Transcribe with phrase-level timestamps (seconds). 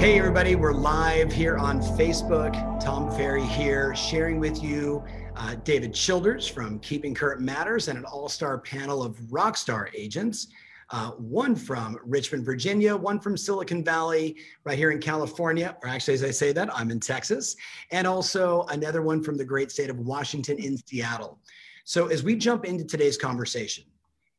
[0.00, 2.54] Hey, everybody, we're live here on Facebook.
[2.82, 5.04] Tom Ferry here, sharing with you
[5.36, 10.46] uh, David Childers from Keeping Current Matters and an all star panel of rockstar agents.
[10.88, 16.14] Uh, one from Richmond, Virginia, one from Silicon Valley, right here in California, or actually,
[16.14, 17.54] as I say that, I'm in Texas,
[17.90, 21.40] and also another one from the great state of Washington in Seattle.
[21.84, 23.84] So, as we jump into today's conversation,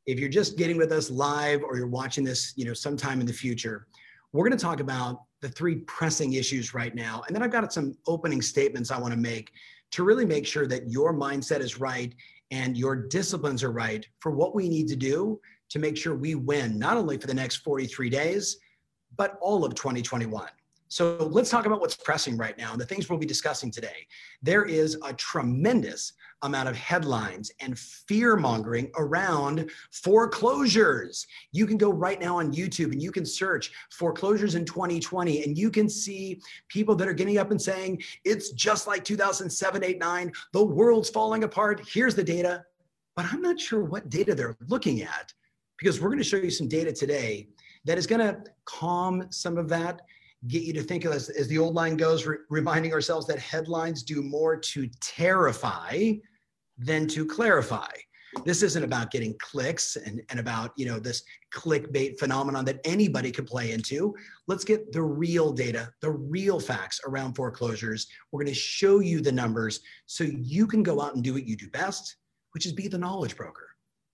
[0.08, 3.28] if you're just getting with us live or you're watching this, you know, sometime in
[3.28, 3.86] the future,
[4.34, 7.24] we're going to talk about the three pressing issues right now.
[7.28, 9.52] And then I've got some opening statements I want to make
[9.92, 12.14] to really make sure that your mindset is right
[12.52, 16.36] and your disciplines are right for what we need to do to make sure we
[16.36, 18.58] win, not only for the next 43 days,
[19.18, 20.48] but all of 2021.
[20.90, 24.06] So let's talk about what's pressing right now and the things we'll be discussing today.
[24.42, 31.26] There is a tremendous amount of headlines and fear mongering around foreclosures.
[31.52, 35.58] You can go right now on YouTube and you can search foreclosures in 2020 and
[35.58, 40.00] you can see people that are getting up and saying, it's just like 2007, 8,
[40.00, 41.82] 9, the world's falling apart.
[41.88, 42.64] Here's the data.
[43.16, 45.34] But I'm not sure what data they're looking at
[45.78, 47.50] because we're going to show you some data today
[47.86, 50.02] that is going to calm some of that
[50.48, 53.40] get you to think of as, as the old line goes, re- reminding ourselves that
[53.40, 56.14] headlines do more to terrify
[56.82, 57.90] than to clarify.
[58.46, 63.30] This isn't about getting clicks and, and about you know this clickbait phenomenon that anybody
[63.32, 64.16] can play into.
[64.48, 68.08] Let's get the real data, the real facts around foreclosures.
[68.32, 71.46] We're going to show you the numbers so you can go out and do what
[71.46, 72.16] you do best,
[72.54, 73.68] which is be the knowledge broker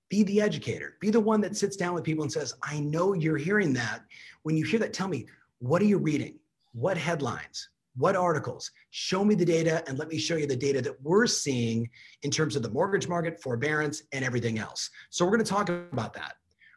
[0.09, 3.11] be the educator be the one that sits down with people and says i know
[3.11, 4.03] you're hearing that
[4.43, 5.25] when you hear that tell me
[5.59, 6.37] what are you reading?
[6.73, 7.69] What headlines?
[7.97, 8.69] What articles?
[8.91, 11.89] Show me the data and let me show you the data that we're seeing
[12.21, 14.89] in terms of the mortgage market, forbearance, and everything else.
[15.09, 16.35] So we're going to talk about that.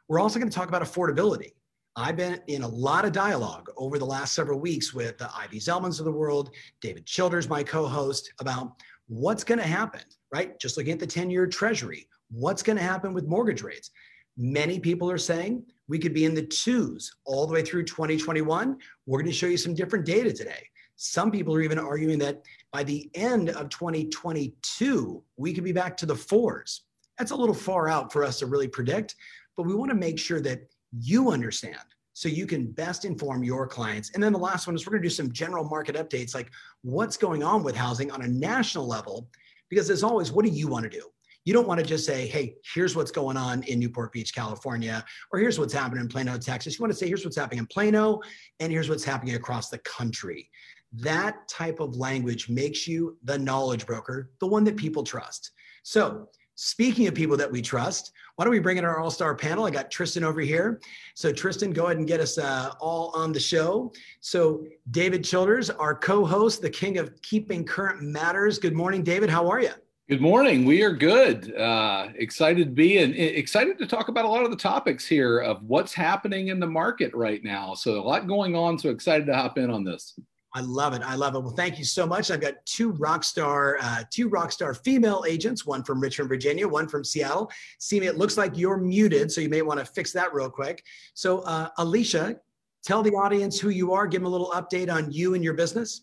[0.09, 1.53] We're also going to talk about affordability.
[1.95, 5.59] I've been in a lot of dialogue over the last several weeks with the Ivy
[5.61, 6.51] Zelmans of the world,
[6.81, 8.73] David Childers, my co-host, about
[9.09, 10.03] what's going to happen,
[10.33, 10.59] right?
[10.59, 13.91] Just looking at the 10-year treasury, what's going to happen with mortgage rates?
[14.39, 18.79] Many people are saying we could be in the twos all the way through 2021.
[19.05, 20.67] We're going to show you some different data today.
[21.03, 22.43] Some people are even arguing that
[22.75, 26.83] by the end of 2022, we could be back to the fours.
[27.19, 29.15] That's a little far out for us to really predict,
[29.57, 30.61] but we want to make sure that
[30.93, 31.79] you understand
[32.13, 34.11] so you can best inform your clients.
[34.13, 36.51] And then the last one is we're going to do some general market updates like
[36.83, 39.27] what's going on with housing on a national level.
[39.71, 41.07] Because as always, what do you want to do?
[41.47, 45.03] You don't want to just say, hey, here's what's going on in Newport Beach, California,
[45.33, 46.79] or here's what's happening in Plano, Texas.
[46.79, 48.21] You want to say, here's what's happening in Plano,
[48.59, 50.51] and here's what's happening across the country.
[50.93, 55.53] That type of language makes you the knowledge broker, the one that people trust.
[55.83, 59.35] So, speaking of people that we trust, why don't we bring in our all star
[59.35, 59.67] panel?
[59.67, 60.81] I got Tristan over here.
[61.15, 63.93] So, Tristan, go ahead and get us uh, all on the show.
[64.21, 68.59] So, David Childers, our co host, the king of keeping current matters.
[68.59, 69.31] Good morning, David.
[69.31, 69.71] How are you?
[70.11, 70.65] Good morning.
[70.65, 71.55] We are good.
[71.55, 75.39] Uh, excited to be and excited to talk about a lot of the topics here
[75.39, 77.75] of what's happening in the market right now.
[77.75, 78.77] So a lot going on.
[78.77, 80.19] So excited to hop in on this.
[80.53, 81.03] I love it.
[81.03, 81.41] I love it.
[81.41, 82.31] Well, thank you so much.
[82.31, 86.67] I've got two rock star, uh, two rock star female agents, one from Richmond, Virginia,
[86.67, 87.51] one from Seattle.
[87.79, 90.85] Simi, it looks like you're muted, so you may want to fix that real quick.
[91.15, 92.41] So, uh, Alicia,
[92.83, 94.09] tell the audience who you are.
[94.09, 96.03] Give them a little update on you and your business.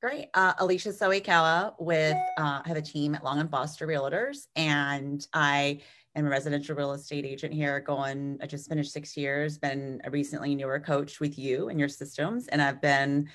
[0.00, 0.28] Great.
[0.34, 5.26] Uh, Alicia Soikawa with, uh, I have a team at Long and Foster Realtors, and
[5.32, 5.80] I
[6.14, 10.10] am a residential real estate agent here going, I just finished six years, been a
[10.10, 13.28] recently newer coach with you and your systems, and I've been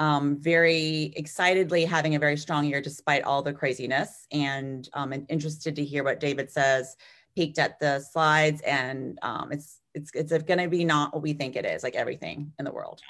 [0.00, 5.26] um, very excitedly having a very strong year despite all the craziness and um, and
[5.28, 6.96] interested to hear what David says.
[7.36, 11.32] Peeked at the slides, and um, it's it's it's going to be not what we
[11.32, 13.00] think it is, like everything in the world.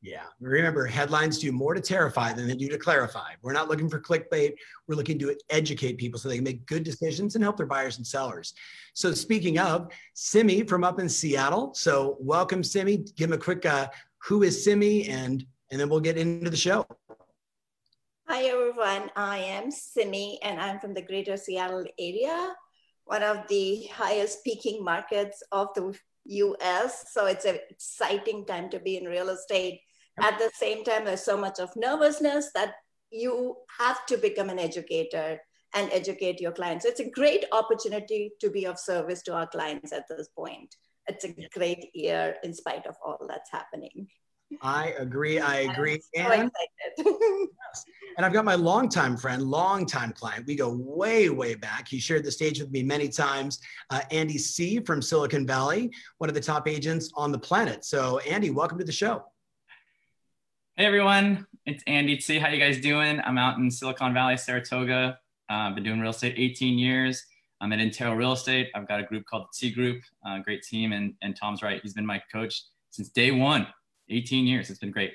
[0.00, 0.24] Yeah.
[0.40, 3.32] Remember, headlines do more to terrify than they do to clarify.
[3.42, 4.54] We're not looking for clickbait.
[4.86, 7.98] We're looking to educate people so they can make good decisions and help their buyers
[7.98, 8.54] and sellers.
[8.94, 11.74] So, speaking of, Simi from up in Seattle.
[11.74, 12.98] So, welcome, Simi.
[13.16, 13.88] Give him a quick uh,
[14.22, 16.86] who is Simi, and and then we'll get into the show.
[18.26, 19.10] Hi, everyone.
[19.16, 22.54] I am Simi, and I'm from the greater Seattle area,
[23.04, 27.12] one of the highest peaking markets of the US.
[27.12, 29.80] So, it's an exciting time to be in real estate
[30.20, 32.74] At the same time, there's so much of nervousness that
[33.10, 35.40] you have to become an educator
[35.74, 36.84] and educate your clients.
[36.84, 40.74] It's a great opportunity to be of service to our clients at this point.
[41.06, 44.08] It's a great year in spite of all that's happening.
[44.62, 45.38] I agree.
[45.38, 46.00] I agree.
[46.16, 46.50] And,
[46.98, 50.46] and I've got my longtime friend, longtime client.
[50.46, 51.88] We go way, way back.
[51.88, 53.60] He shared the stage with me many times.
[53.90, 54.80] Uh, Andy C.
[54.80, 57.84] from Silicon Valley, one of the top agents on the planet.
[57.84, 59.24] So, Andy, welcome to the show.
[60.76, 62.38] Hey everyone, it's Andy C.
[62.38, 63.20] How you guys doing?
[63.24, 65.18] I'm out in Silicon Valley, Saratoga.
[65.50, 67.24] I've uh, been doing real estate 18 years.
[67.60, 68.68] I'm at Intero Real Estate.
[68.76, 71.80] I've got a group called the T Group, uh, great team, and, and Tom's right.
[71.82, 73.66] He's been my coach since day one.
[74.10, 74.70] 18 years.
[74.70, 75.14] It's been great.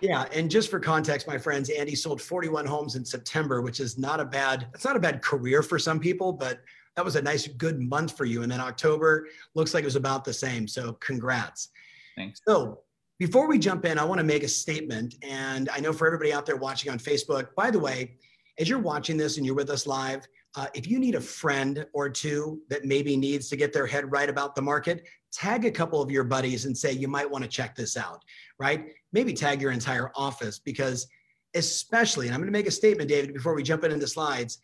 [0.00, 3.98] Yeah, and just for context, my friends, Andy sold 41 homes in September, which is
[3.98, 4.68] not a bad.
[4.74, 6.60] It's not a bad career for some people, but
[6.96, 8.42] that was a nice, good month for you.
[8.42, 10.68] And then October looks like it was about the same.
[10.68, 11.70] So congrats.
[12.16, 12.40] Thanks.
[12.46, 12.80] So
[13.18, 15.14] before we jump in, I want to make a statement.
[15.22, 18.16] And I know for everybody out there watching on Facebook, by the way,
[18.58, 20.26] as you're watching this and you're with us live,
[20.56, 24.10] uh, if you need a friend or two that maybe needs to get their head
[24.10, 27.44] right about the market, tag a couple of your buddies and say, you might want
[27.44, 28.22] to check this out,
[28.58, 28.86] right?
[29.12, 31.06] Maybe tag your entire office because,
[31.54, 34.58] especially, and I'm going to make a statement, David, before we jump into the slides.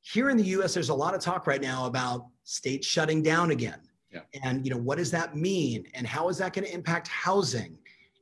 [0.00, 3.50] Here in the US, there's a lot of talk right now about states shutting down
[3.50, 3.80] again.
[4.12, 4.20] Yeah.
[4.42, 5.86] And you know, what does that mean?
[5.94, 7.76] And how is that going to impact housing?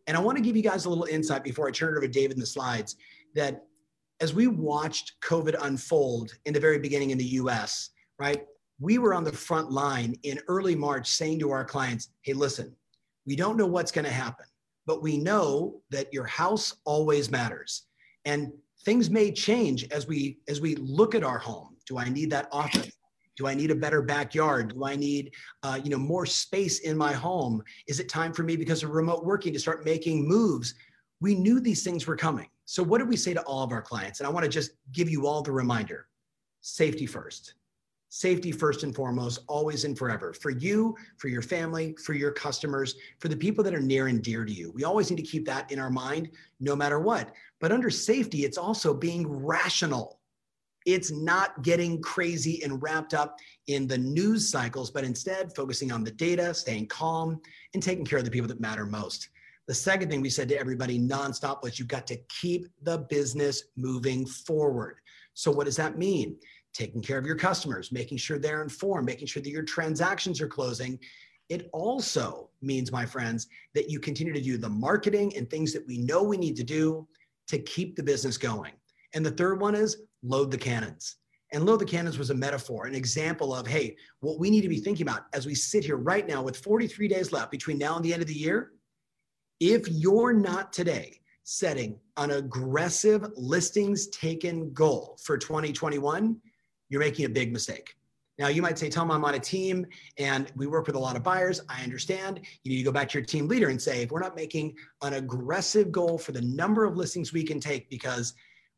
[0.06, 2.06] And I want to give you guys a little insight before I turn it over
[2.06, 2.96] to David in the slides
[3.34, 3.64] that
[4.20, 8.46] as we watched COVID unfold in the very beginning in the US, right?
[8.80, 12.74] We were on the front line in early March saying to our clients, hey, listen,
[13.26, 14.46] we don't know what's going to happen,
[14.86, 17.86] but we know that your house always matters.
[18.24, 18.52] And
[18.84, 21.76] things may change as we as we look at our home.
[21.86, 22.90] Do I need that office?
[23.36, 24.74] Do I need a better backyard?
[24.74, 25.32] Do I need,
[25.64, 27.62] uh, you know, more space in my home?
[27.88, 30.74] Is it time for me because of remote working to start making moves?
[31.20, 32.48] We knew these things were coming.
[32.64, 34.20] So what did we say to all of our clients?
[34.20, 36.06] And I want to just give you all the reminder:
[36.60, 37.54] safety first
[38.14, 42.94] safety first and foremost, always and forever for you, for your family, for your customers,
[43.18, 44.70] for the people that are near and dear to you.
[44.70, 46.30] We always need to keep that in our mind
[46.60, 47.32] no matter what.
[47.60, 50.20] But under safety, it's also being rational.
[50.86, 56.04] It's not getting crazy and wrapped up in the news cycles, but instead focusing on
[56.04, 57.40] the data, staying calm,
[57.74, 59.30] and taking care of the people that matter most.
[59.66, 63.64] The second thing we said to everybody nonstop was you've got to keep the business
[63.76, 64.98] moving forward.
[65.32, 66.36] So, what does that mean?
[66.74, 70.48] Taking care of your customers, making sure they're informed, making sure that your transactions are
[70.48, 70.98] closing.
[71.48, 75.86] It also means, my friends, that you continue to do the marketing and things that
[75.86, 77.06] we know we need to do
[77.48, 78.72] to keep the business going.
[79.14, 81.16] And the third one is load the cannons.
[81.52, 84.68] And load the cannons was a metaphor, an example of, hey, what we need to
[84.68, 87.94] be thinking about as we sit here right now with 43 days left between now
[87.94, 88.72] and the end of the year.
[89.60, 96.40] If you're not today setting an aggressive listings taken goal for 2021,
[96.94, 97.96] you're making a big mistake.
[98.38, 99.84] Now, you might say, Tom, I'm on a team
[100.16, 101.60] and we work with a lot of buyers.
[101.68, 102.38] I understand.
[102.62, 104.76] You need to go back to your team leader and say, if we're not making
[105.02, 108.34] an aggressive goal for the number of listings we can take, because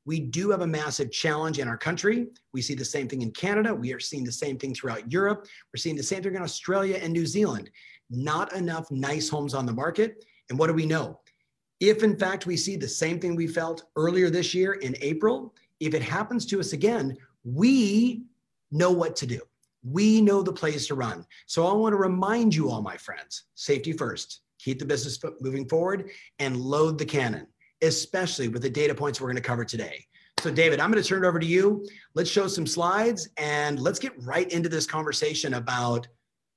[0.07, 2.29] we do have a massive challenge in our country.
[2.55, 3.75] We see the same thing in Canada.
[3.75, 5.47] We are seeing the same thing throughout Europe.
[5.75, 7.69] We're seeing the same thing in Australia and New Zealand.
[8.09, 10.25] Not enough nice homes on the market.
[10.49, 11.21] And what do we know?
[11.81, 15.53] If in fact we see the same thing we felt earlier this year in April,
[15.81, 18.24] if it happens to us again, we
[18.72, 19.41] know what to do.
[19.88, 21.24] We know the plays to run.
[21.46, 25.69] So I want to remind you all, my friends, safety first, keep the business moving
[25.69, 26.10] forward
[26.41, 27.46] and load the cannon,
[27.82, 30.05] especially with the data points we're going to cover today.
[30.41, 31.86] So, David, I'm going to turn it over to you.
[32.15, 36.08] Let's show some slides and let's get right into this conversation about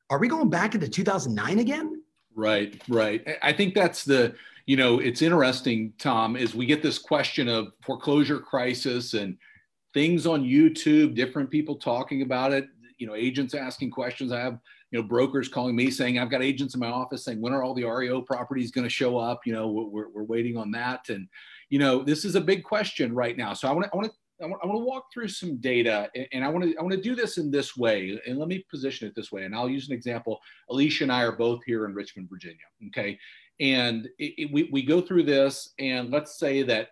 [0.10, 2.02] are we going back into 2009 again?
[2.36, 3.26] Right, right.
[3.44, 4.34] I think that's the,
[4.66, 9.38] you know, it's interesting, Tom, is we get this question of foreclosure crisis and
[9.94, 12.68] things on YouTube, different people talking about it,
[12.98, 14.32] you know, agents asking questions.
[14.32, 14.60] I have,
[14.92, 17.64] you know, brokers calling me saying, I've got agents in my office saying, when are
[17.64, 19.42] all the REO properties going to show up?
[19.46, 21.10] You know, we're, we're waiting on that.
[21.10, 21.28] And,
[21.70, 23.54] you know, this is a big question right now.
[23.54, 26.46] So I want to, I want to, I want, to walk through some data and
[26.46, 29.06] I want to I want to do this in this way and let me position
[29.06, 31.94] it this way and I'll use an example Alicia and I are both here in
[31.94, 33.20] Richmond Virginia okay
[33.60, 36.90] and it, it, we, we go through this and let's say that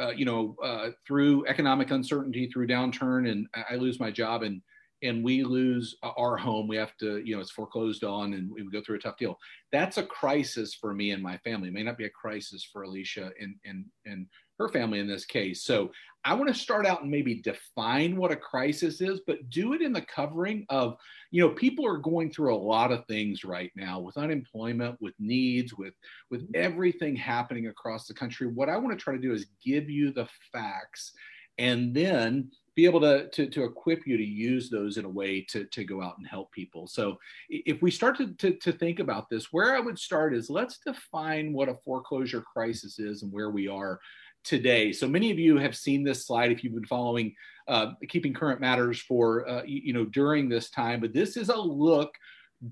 [0.00, 4.62] uh, you know, uh, through economic uncertainty, through downturn, and I lose my job in
[5.02, 8.68] and we lose our home, we have to, you know, it's foreclosed on and we
[8.70, 9.38] go through a tough deal.
[9.70, 11.68] That's a crisis for me and my family.
[11.68, 14.26] It may not be a crisis for Alicia and, and, and
[14.58, 15.62] her family in this case.
[15.62, 15.92] So
[16.24, 19.82] I want to start out and maybe define what a crisis is, but do it
[19.82, 20.96] in the covering of,
[21.30, 25.14] you know, people are going through a lot of things right now with unemployment, with
[25.20, 25.94] needs, with
[26.30, 28.48] with everything happening across the country.
[28.48, 31.12] What I want to try to do is give you the facts
[31.58, 35.40] and then be able to, to, to, equip you to use those in a way
[35.40, 36.86] to, to go out and help people.
[36.86, 37.18] So
[37.50, 40.78] if we start to, to, to think about this, where I would start is let's
[40.86, 43.98] define what a foreclosure crisis is and where we are
[44.44, 44.92] today.
[44.92, 47.34] So many of you have seen this slide if you've been following
[47.66, 51.58] uh, Keeping Current Matters for, uh, you, know, during this time, but this is a
[51.58, 52.14] look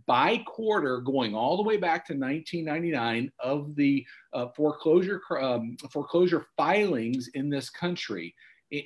[0.06, 6.46] by quarter going all the way back to 1999 of the uh, foreclosure um, foreclosure
[6.56, 8.34] filings in this country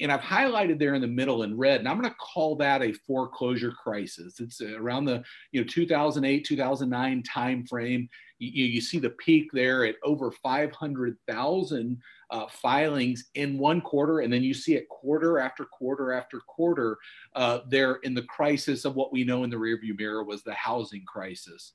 [0.00, 2.82] and I've highlighted there in the middle in red, and I'm going to call that
[2.82, 4.38] a foreclosure crisis.
[4.38, 5.22] It's around the
[5.52, 8.08] you know 2008 2009 timeframe.
[8.38, 14.32] You, you see the peak there at over 500,000 uh, filings in one quarter, and
[14.32, 16.98] then you see it quarter after quarter after quarter
[17.34, 20.54] uh, there in the crisis of what we know in the rearview mirror was the
[20.54, 21.72] housing crisis.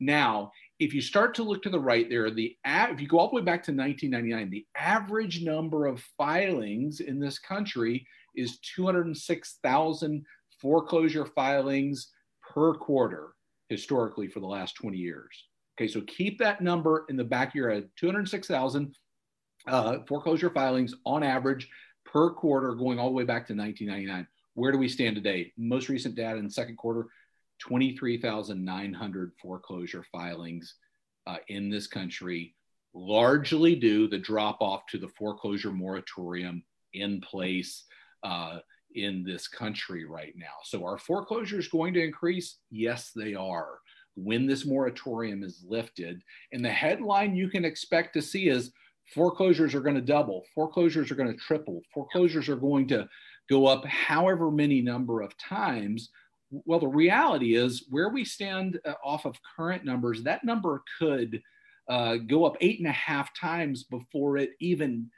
[0.00, 3.28] Now, if you start to look to the right there, the if you go all
[3.28, 8.06] the way back to 1999, the average number of filings in this country
[8.36, 10.24] is 206,000
[10.60, 12.12] foreclosure filings
[12.54, 13.34] per quarter
[13.68, 15.46] historically for the last 20 years.
[15.78, 18.94] Okay, so keep that number in the back of your head 206,000
[19.66, 21.68] uh, foreclosure filings on average
[22.04, 24.26] per quarter going all the way back to 1999.
[24.54, 25.52] Where do we stand today?
[25.56, 27.08] Most recent data in second quarter
[27.58, 30.74] 23,900 foreclosure filings
[31.26, 32.54] uh, in this country,
[32.94, 36.62] largely due the drop off to the foreclosure moratorium
[36.94, 37.84] in place
[38.22, 38.58] uh,
[38.94, 40.46] in this country right now.
[40.64, 42.58] So, are foreclosures going to increase?
[42.70, 43.78] Yes, they are.
[44.16, 46.22] When this moratorium is lifted,
[46.52, 48.72] and the headline you can expect to see is
[49.14, 53.08] foreclosures are going to double, foreclosures are going to triple, foreclosures are going to
[53.48, 56.10] go up however many number of times
[56.50, 61.42] well, the reality is where we stand uh, off of current numbers, that number could
[61.88, 65.10] uh, go up eight and a half times before it even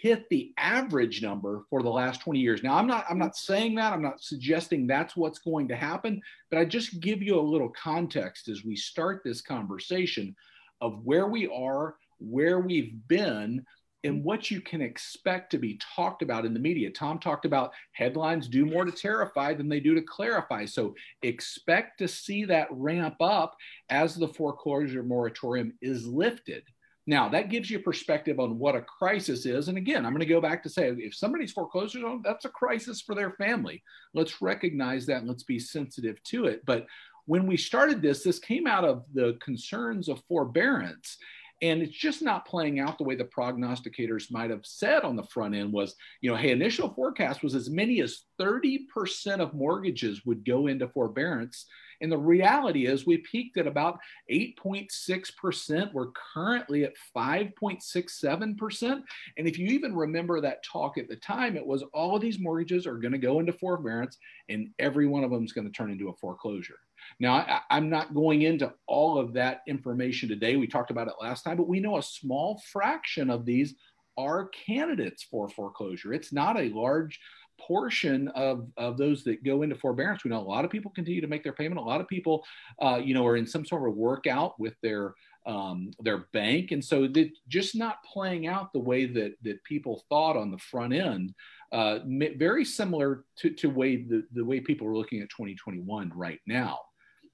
[0.00, 2.62] hit the average number for the last 20 years.
[2.62, 3.92] Now, I'm not I'm not saying that.
[3.92, 7.70] I'm not suggesting that's what's going to happen, but I just give you a little
[7.70, 10.36] context as we start this conversation
[10.80, 13.64] of where we are, where we've been,
[14.04, 16.90] and what you can expect to be talked about in the media.
[16.90, 20.66] Tom talked about headlines do more to terrify than they do to clarify.
[20.66, 23.56] So expect to see that ramp up
[23.88, 26.62] as the foreclosure moratorium is lifted.
[27.06, 29.68] Now, that gives you perspective on what a crisis is.
[29.68, 33.02] And again, I'm going to go back to say if somebody's foreclosure that's a crisis
[33.02, 33.82] for their family.
[34.14, 36.62] Let's recognize that and let's be sensitive to it.
[36.64, 36.86] But
[37.26, 41.18] when we started this, this came out of the concerns of forbearance
[41.62, 45.22] and it's just not playing out the way the prognosticators might have said on the
[45.24, 50.24] front end was you know hey initial forecast was as many as 30% of mortgages
[50.26, 51.66] would go into forbearance.
[52.00, 53.98] And the reality is we peaked at about
[54.30, 59.02] 8.6% we're currently at 5.67%
[59.38, 62.40] and if you even remember that talk at the time it was all of these
[62.40, 64.18] mortgages are going to go into forbearance
[64.48, 66.78] and every one of them is going to turn into a foreclosure
[67.20, 70.56] now, I, am not going into all of that information today.
[70.56, 73.74] We talked about it last time, but we know a small fraction of these
[74.16, 76.12] are candidates for foreclosure.
[76.12, 77.20] It's not a large
[77.58, 80.24] portion of, of those that go into forbearance.
[80.24, 81.80] We know a lot of people continue to make their payment.
[81.80, 82.44] A lot of people,
[82.80, 85.14] uh, you know, are in some sort of workout with their
[85.46, 90.02] um, their bank, and so that just not playing out the way that that people
[90.08, 91.34] thought on the front end.
[91.70, 91.98] Uh,
[92.38, 96.78] very similar to, to way the, the way people are looking at 2021 right now.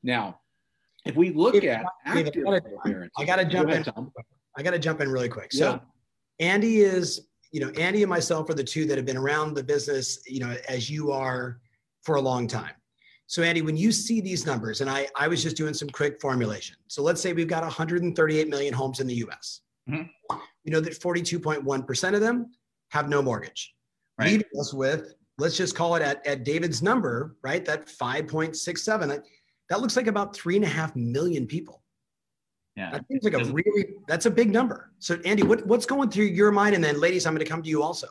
[0.02, 0.40] Now,
[1.04, 2.45] if we look if, at active
[3.16, 3.85] I got to jump in.
[4.57, 5.52] I got to jump in really quick.
[5.52, 6.47] So, yeah.
[6.47, 9.62] Andy is, you know, Andy and myself are the two that have been around the
[9.62, 11.61] business, you know, as you are
[12.02, 12.73] for a long time.
[13.26, 16.21] So, Andy, when you see these numbers, and I, I was just doing some quick
[16.21, 16.76] formulation.
[16.88, 19.61] So, let's say we've got 138 million homes in the US.
[19.88, 20.37] Mm-hmm.
[20.64, 22.50] You know that 42.1% of them
[22.90, 23.73] have no mortgage.
[24.19, 24.33] Right.
[24.33, 27.64] Leaving us with, let's just call it at, at David's number, right?
[27.64, 29.23] That 5.67
[29.71, 31.83] that looks like about three and a half million people.
[32.77, 32.91] Yeah.
[32.91, 34.91] That seems like a really, that's a big number.
[34.99, 36.75] So Andy, what, what's going through your mind?
[36.75, 38.09] And then ladies, I'm going to come to you also.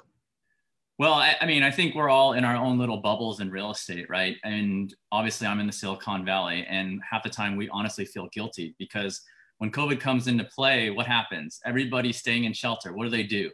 [0.97, 3.71] Well, I, I, mean, I think we're all in our own little bubbles in real
[3.71, 4.35] estate, right?
[4.43, 8.75] And obviously, I'm in the Silicon Valley, and half the time we honestly feel guilty
[8.77, 9.21] because
[9.59, 11.61] when COVID comes into play, what happens?
[11.65, 12.91] Everybody's staying in shelter.
[12.91, 13.49] What do they do?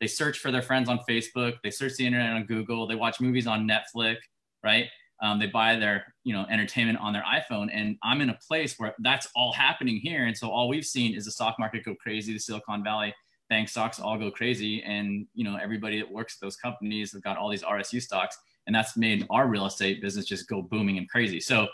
[0.00, 3.20] They search for their friends on Facebook, they search the internet on Google, they watch
[3.20, 4.16] movies on Netflix,
[4.62, 4.86] right?
[5.22, 8.78] Um, they buy their you know entertainment on their iphone and i'm in a place
[8.78, 10.26] where that's all happening here.
[10.26, 13.14] And so all we've seen is the stock market go crazy the silicon valley
[13.48, 17.22] bank stocks all go crazy and you know everybody that works at those companies have
[17.22, 20.98] got all these rsu stocks and that's made our real estate business just go booming
[20.98, 21.40] and crazy.
[21.40, 21.68] So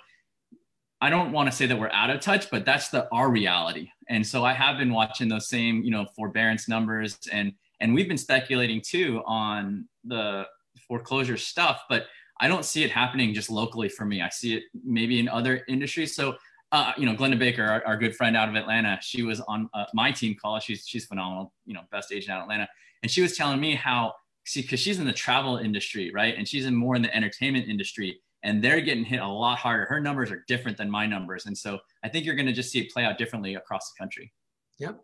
[1.00, 3.88] i don't want to say that we're out of touch but that's the our reality.
[4.08, 8.08] And so i have been watching those same you know forbearance numbers and and we've
[8.08, 10.46] been speculating too on the
[10.86, 12.06] foreclosure stuff but
[12.42, 15.64] i don't see it happening just locally for me i see it maybe in other
[15.68, 16.36] industries so
[16.72, 19.68] uh, you know, Glennda Baker, our, our, good friend out of Atlanta, she was on
[19.74, 20.58] uh, my team call.
[20.58, 22.66] She's she's phenomenal, you know, best agent out of Atlanta,
[23.02, 26.48] and she was telling me how see because she's in the travel industry, right, and
[26.48, 29.84] she's in more in the entertainment industry, and they're getting hit a lot harder.
[29.84, 32.72] Her numbers are different than my numbers, and so I think you're going to just
[32.72, 34.32] see it play out differently across the country.
[34.78, 34.98] Yep.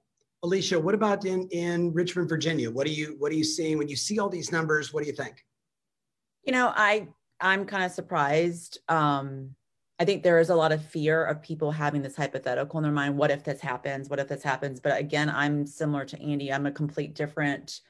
[0.44, 2.70] Alicia, what about in in Richmond, Virginia?
[2.70, 4.94] What are you what are you seeing when you see all these numbers?
[4.94, 5.44] What do you think?
[6.44, 7.08] You know, I
[7.40, 8.78] I'm kind of surprised.
[8.88, 9.54] Um,
[10.00, 12.92] I think there is a lot of fear of people having this hypothetical in their
[12.92, 13.16] mind.
[13.16, 14.08] What if this happens?
[14.08, 14.78] What if this happens?
[14.80, 16.52] But again, I'm similar to Andy.
[16.52, 17.80] I'm a complete different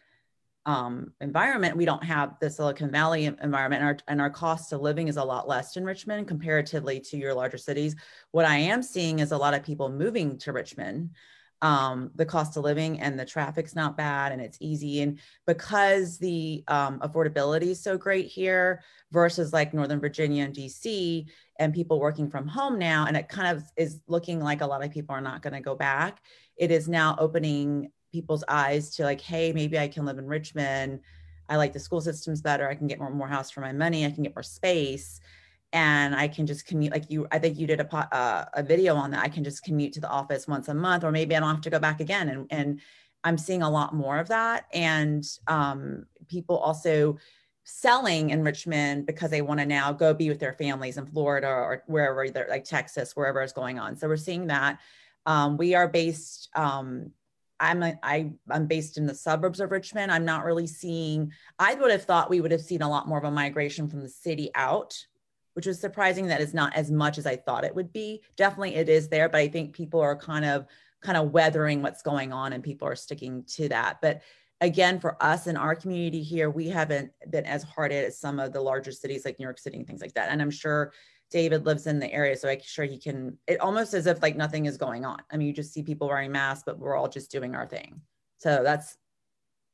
[0.64, 1.76] um, environment.
[1.76, 5.17] We don't have the Silicon Valley environment, and our, and our cost of living is
[5.17, 7.97] a lot less in Richmond comparatively to your larger cities.
[8.33, 11.11] What I am seeing is a lot of people moving to Richmond
[11.62, 15.02] um, the cost of living and the traffic's not bad and it's easy.
[15.02, 21.26] And because the um, affordability is so great here versus like Northern Virginia and DC
[21.58, 24.84] and people working from home now, and it kind of is looking like a lot
[24.84, 26.20] of people are not going to go back.
[26.56, 31.00] It is now opening people's eyes to like, hey, maybe I can live in Richmond.
[31.48, 32.68] I like the school systems better.
[32.68, 34.06] I can get more, more house for my money.
[34.06, 35.20] I can get more space
[35.72, 37.26] and I can just commute like you.
[37.30, 39.22] I think you did a uh, a video on that.
[39.22, 41.60] I can just commute to the office once a month, or maybe I don't have
[41.62, 42.28] to go back again.
[42.28, 42.80] And and
[43.25, 47.18] I'm seeing a lot more of that, and um, people also
[47.64, 51.48] selling in Richmond because they want to now go be with their families in Florida
[51.48, 53.94] or wherever they're like Texas, wherever is going on.
[53.94, 54.78] So we're seeing that.
[55.26, 56.48] Um, we are based.
[56.54, 57.10] Um,
[57.60, 60.10] I'm a, I, I'm based in the suburbs of Richmond.
[60.10, 61.32] I'm not really seeing.
[61.58, 64.00] I would have thought we would have seen a lot more of a migration from
[64.00, 64.96] the city out
[65.58, 68.22] which was surprising that it's not as much as I thought it would be.
[68.36, 70.66] Definitely it is there, but I think people are kind of
[71.02, 74.00] kind of weathering what's going on and people are sticking to that.
[74.00, 74.22] But
[74.60, 78.38] again, for us in our community here, we haven't been as hard hit as some
[78.38, 80.30] of the larger cities like New York City and things like that.
[80.30, 80.92] And I'm sure
[81.28, 83.36] David lives in the area, so I'm sure he can.
[83.49, 85.18] It almost as if like nothing is going on.
[85.32, 88.00] I mean, you just see people wearing masks, but we're all just doing our thing.
[88.36, 88.97] So that's.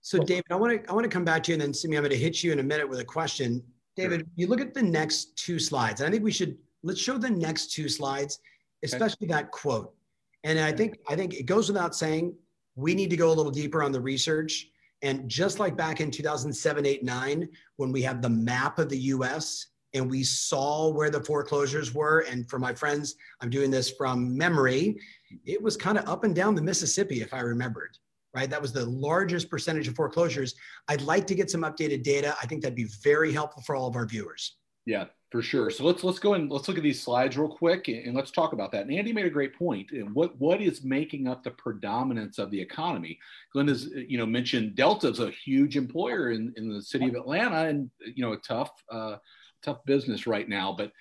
[0.01, 1.99] So, David, I want to I want to come back to you, and then Simi,
[1.99, 3.63] I'm going to hit you in a minute with a question.
[3.97, 4.29] David, sure.
[4.37, 6.03] you look at the next two slides.
[6.03, 8.41] I think we should let's show the next two slides,
[8.83, 9.35] especially okay.
[9.35, 9.95] that quote.
[10.43, 12.35] And I think I think it goes without saying
[12.77, 14.69] we need to go a little deeper on the research.
[15.03, 18.99] And just like back in 2007, 8, 9, when we have the map of the
[18.99, 22.21] US and we saw where the foreclosures were.
[22.21, 24.97] And for my friends, I'm doing this from memory,
[25.45, 27.97] it was kind of up and down the Mississippi, if I remembered
[28.35, 28.51] right?
[28.51, 30.55] That was the largest percentage of foreclosures.
[30.89, 32.37] I'd like to get some updated data.
[32.43, 34.57] I think that'd be very helpful for all of our viewers.
[34.87, 35.71] Yeah, for sure.
[35.71, 38.53] So let's let's go and let's look at these slides real quick and let's talk
[38.53, 38.83] about that.
[38.83, 39.91] And Andy made a great point.
[40.13, 43.19] What what is making up the predominance of the economy?
[43.55, 47.91] Glennda's you know mentioned Delta's a huge employer in, in the city of Atlanta and
[48.15, 49.17] you know a tough uh,
[49.63, 50.75] tough business right now.
[50.77, 50.93] But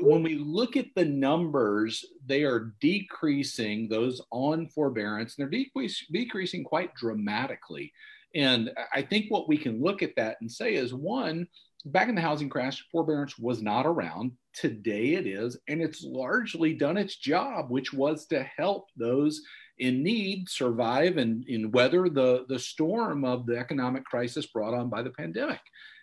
[0.00, 6.04] when we look at the numbers, they are decreasing those on forbearance, and they're decrease,
[6.10, 7.92] decreasing quite dramatically.
[8.34, 11.46] And I think what we can look at that and say is one,
[11.86, 14.32] back in the housing crash, forbearance was not around.
[14.52, 19.40] Today it is, and it's largely done its job, which was to help those
[19.78, 24.88] in need survive and, and weather the, the storm of the economic crisis brought on
[24.88, 25.60] by the pandemic.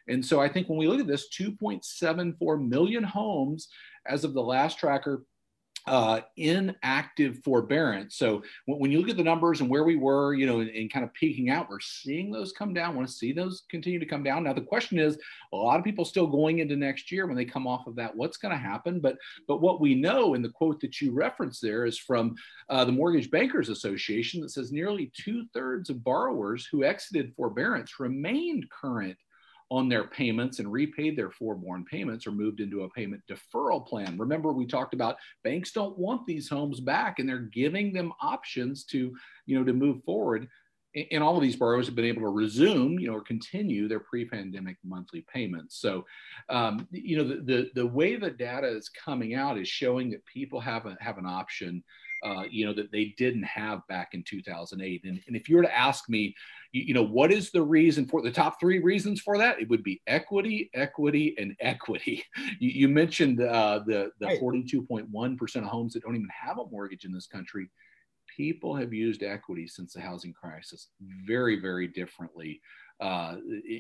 [0.08, 3.70] And so I think when we look at this, 2.74 million homes
[4.06, 5.24] as of the last tracker
[5.86, 8.16] uh, in active forbearance.
[8.16, 10.70] So when, when, you look at the numbers and where we were, you know, and,
[10.70, 12.96] and kind of peaking out, we're seeing those come down.
[12.96, 14.44] Want to see those continue to come down.
[14.44, 15.18] Now the question is,
[15.52, 18.16] a lot of people still going into next year when they come off of that,
[18.16, 19.02] what's going to happen?
[19.02, 22.36] But but what we know in the quote that you referenced there is from
[22.70, 28.00] uh, the Mortgage Bankers Association that says nearly two thirds of borrowers who exited forbearance
[28.00, 29.18] remained current
[29.74, 34.16] on their payments and repaid their forborne payments or moved into a payment deferral plan.
[34.20, 38.84] Remember, we talked about banks don't want these homes back and they're giving them options
[38.86, 39.12] to,
[39.48, 40.48] you know, to move forward.
[41.10, 44.02] And all of these borrowers have been able to resume, you know, or continue their
[44.02, 45.82] pre-pandemic monthly payments.
[45.82, 46.06] So,
[46.50, 50.24] um, you know, the, the, the way the data is coming out is showing that
[50.28, 51.84] people have a, have an option
[52.24, 55.04] uh, you know, that they didn't have back in 2008.
[55.04, 56.36] And, and if you were to ask me,
[56.72, 59.60] you, you know, what is the reason for the top three reasons for that?
[59.60, 62.24] It would be equity, equity, and equity.
[62.60, 67.06] You, you mentioned uh, the the 42.1% of homes that don't even have a mortgage
[67.06, 67.70] in this country.
[68.36, 70.88] People have used equity since the housing crisis
[71.28, 72.62] very, very differently
[73.00, 73.36] uh,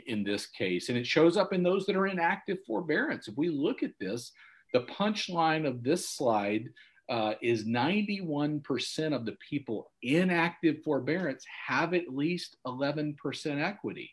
[0.05, 0.89] in this case.
[0.89, 3.27] And it shows up in those that are in active forbearance.
[3.27, 4.31] If we look at this,
[4.73, 6.69] the punchline of this slide
[7.09, 13.15] uh, is 91% of the people in active forbearance have at least 11%
[13.61, 14.11] equity.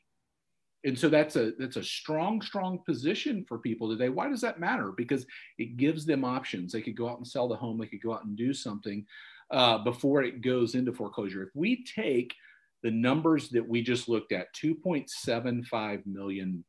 [0.83, 4.09] And so that's a that's a strong, strong position for people today.
[4.09, 4.92] Why does that matter?
[4.96, 5.26] Because
[5.59, 6.72] it gives them options.
[6.72, 7.79] They could go out and sell the home.
[7.79, 9.05] They could go out and do something
[9.50, 11.42] uh, before it goes into foreclosure.
[11.42, 12.35] If we take
[12.83, 16.64] the numbers that we just looked at, 2.75 million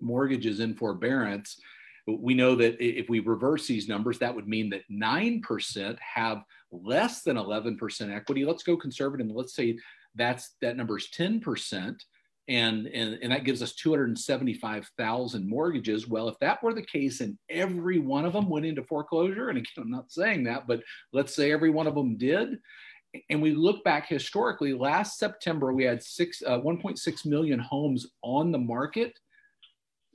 [0.00, 1.60] mortgages in forbearance,
[2.16, 6.42] we know that if we reverse these numbers, that would mean that 9% have
[6.72, 8.44] less than 11% equity.
[8.44, 9.26] Let's go conservative.
[9.26, 9.78] And let's say
[10.14, 11.96] that's that number is 10%.
[12.48, 16.08] And, and, and that gives us 275,000 mortgages.
[16.08, 19.58] Well, if that were the case and every one of them went into foreclosure, and
[19.58, 20.80] again, I'm not saying that, but
[21.12, 22.58] let's say every one of them did,
[23.28, 28.50] and we look back historically, last September we had six, uh, 1.6 million homes on
[28.50, 29.12] the market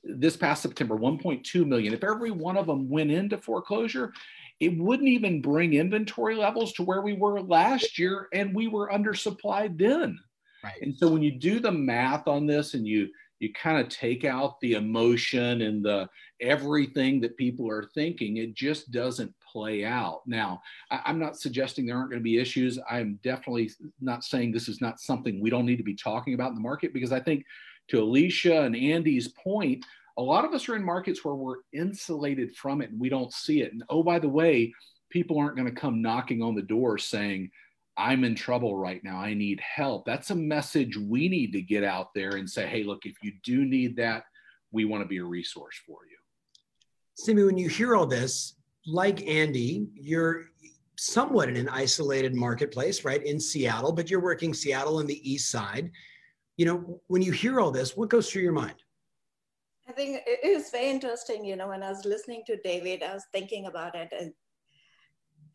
[0.03, 1.93] this past September, 1.2 million.
[1.93, 4.13] If every one of them went into foreclosure,
[4.59, 8.89] it wouldn't even bring inventory levels to where we were last year, and we were
[8.89, 10.19] undersupplied then.
[10.63, 10.81] Right.
[10.81, 14.23] And so when you do the math on this and you you kind of take
[14.23, 16.07] out the emotion and the
[16.39, 20.21] everything that people are thinking, it just doesn't play out.
[20.25, 22.79] Now, I, I'm not suggesting there aren't going to be issues.
[22.89, 26.49] I'm definitely not saying this is not something we don't need to be talking about
[26.49, 27.43] in the market because I think
[27.89, 29.85] to Alicia and Andy's point,
[30.17, 33.33] a lot of us are in markets where we're insulated from it and we don't
[33.33, 33.71] see it.
[33.71, 34.73] And oh, by the way,
[35.09, 37.49] people aren't going to come knocking on the door saying,
[37.97, 39.17] I'm in trouble right now.
[39.17, 40.05] I need help.
[40.05, 43.33] That's a message we need to get out there and say, hey, look, if you
[43.43, 44.23] do need that,
[44.71, 46.17] we want to be a resource for you.
[47.15, 48.55] Simi, when you hear all this,
[48.87, 50.45] like Andy, you're
[50.97, 55.51] somewhat in an isolated marketplace, right, in Seattle, but you're working Seattle and the east
[55.51, 55.91] side
[56.57, 58.75] you know, when you hear all this, what goes through your mind?
[59.87, 61.43] I think it was very interesting.
[61.43, 64.13] You know, when I was listening to David, I was thinking about it.
[64.17, 64.33] And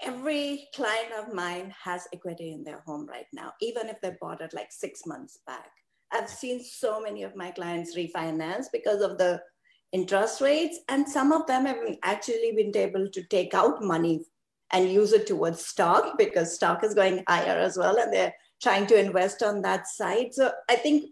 [0.03, 4.43] every client of mine has equity in their home right now, even if they bought
[4.43, 5.71] it like six months back.
[6.13, 9.41] I've seen so many of my clients refinance because of the
[9.93, 14.25] interest rates, and some of them have actually been able to take out money
[14.71, 18.87] and use it towards stock because stock is going higher as well, and they're trying
[18.89, 20.33] to invest on that side.
[20.33, 21.11] So I think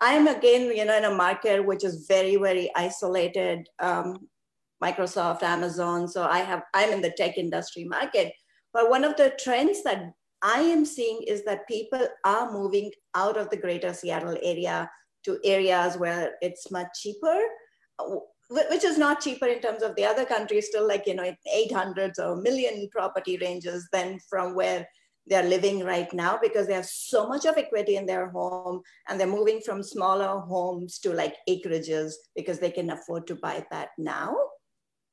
[0.00, 3.68] I'm again, you know, in a market which is very, very isolated.
[3.78, 4.28] Um,
[4.82, 6.08] Microsoft, Amazon.
[6.08, 8.32] So I have, I'm in the tech industry market.
[8.72, 13.36] But one of the trends that I am seeing is that people are moving out
[13.36, 14.90] of the greater Seattle area
[15.24, 17.40] to areas where it's much cheaper,
[18.50, 22.18] which is not cheaper in terms of the other countries, still like, you know, 800s
[22.18, 24.86] or million property ranges than from where
[25.26, 29.18] they're living right now because they have so much of equity in their home and
[29.18, 33.90] they're moving from smaller homes to like acreages because they can afford to buy that
[33.98, 34.36] now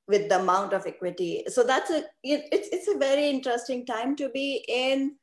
[0.08, 1.43] with the amount of equity.
[1.47, 5.15] So that's a it's, it's a very interesting time to be in.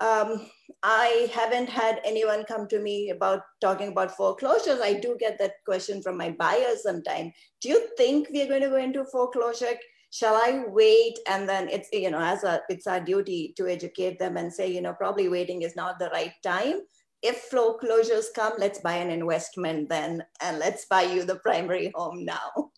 [0.00, 0.50] Um,
[0.82, 4.80] i haven't had anyone come to me about talking about foreclosures.
[4.80, 8.70] I do get that question from my buyers sometimes do you think we're going to
[8.70, 9.76] go into foreclosure
[10.14, 11.18] shall I wait?
[11.26, 14.70] And then it's, you know, as a, it's our duty to educate them and say,
[14.70, 16.82] you know, probably waiting is not the right time.
[17.20, 22.24] If foreclosures come, let's buy an investment then, and let's buy you the primary home
[22.24, 22.70] now.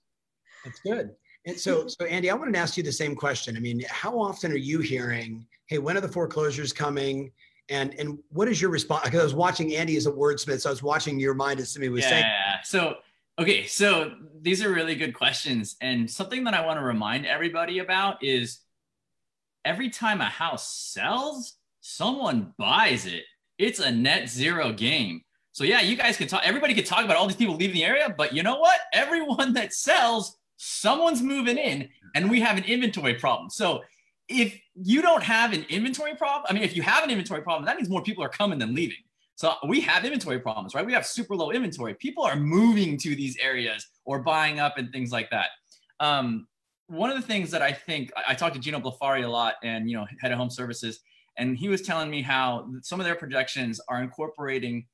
[0.65, 1.11] That's good.
[1.45, 3.55] And so, so Andy, I wanted to ask you the same question.
[3.55, 7.33] I mean, how often are you hearing, "Hey, when are the foreclosures coming?"
[7.69, 9.05] And and what is your response?
[9.05, 11.73] Because I was watching Andy as a wordsmith, so I was watching your mind as
[11.73, 12.27] somebody was yeah, saying.
[12.65, 12.97] So
[13.39, 15.77] Okay, so these are really good questions.
[15.83, 18.61] And something that I want to remind everybody about is
[19.65, 23.25] every time a house sells, someone buys it.
[23.59, 25.21] It's a net zero game.
[25.53, 27.85] So yeah, you guys can talk, everybody can talk about all these people leaving the
[27.85, 28.79] area, but you know what?
[28.95, 33.51] Everyone that sells, someone's moving in and we have an inventory problem.
[33.51, 33.83] So
[34.29, 37.67] if you don't have an inventory problem, I mean, if you have an inventory problem,
[37.67, 38.97] that means more people are coming than leaving.
[39.37, 40.85] So we have inventory problems, right?
[40.85, 41.95] We have super low inventory.
[41.95, 45.51] People are moving to these areas or buying up and things like that.
[46.01, 46.49] Um,
[46.89, 49.57] one of the things that I think I, I talked to Gino Blefari a lot,
[49.63, 51.01] and you know, head of home services,
[51.37, 54.87] and he was telling me how some of their projections are incorporating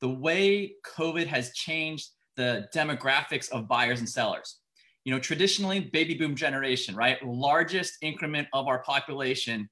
[0.00, 4.60] the way COVID has changed the demographics of buyers and sellers.
[5.04, 7.22] You know, traditionally, baby boom generation, right?
[7.22, 9.68] Largest increment of our population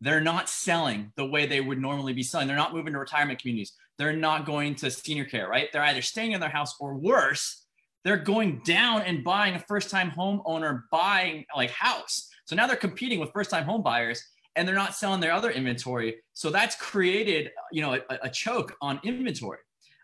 [0.00, 2.46] they're not selling the way they would normally be selling.
[2.46, 3.72] They're not moving to retirement communities.
[3.98, 5.68] they're not going to senior care, right?
[5.72, 7.64] They're either staying in their house or worse,
[8.04, 12.28] they're going down and buying a first time homeowner buying like house.
[12.44, 14.22] So now they're competing with first time home buyers
[14.54, 16.22] and they're not selling their other inventory.
[16.32, 19.58] So that's created, you know, a, a choke on inventory.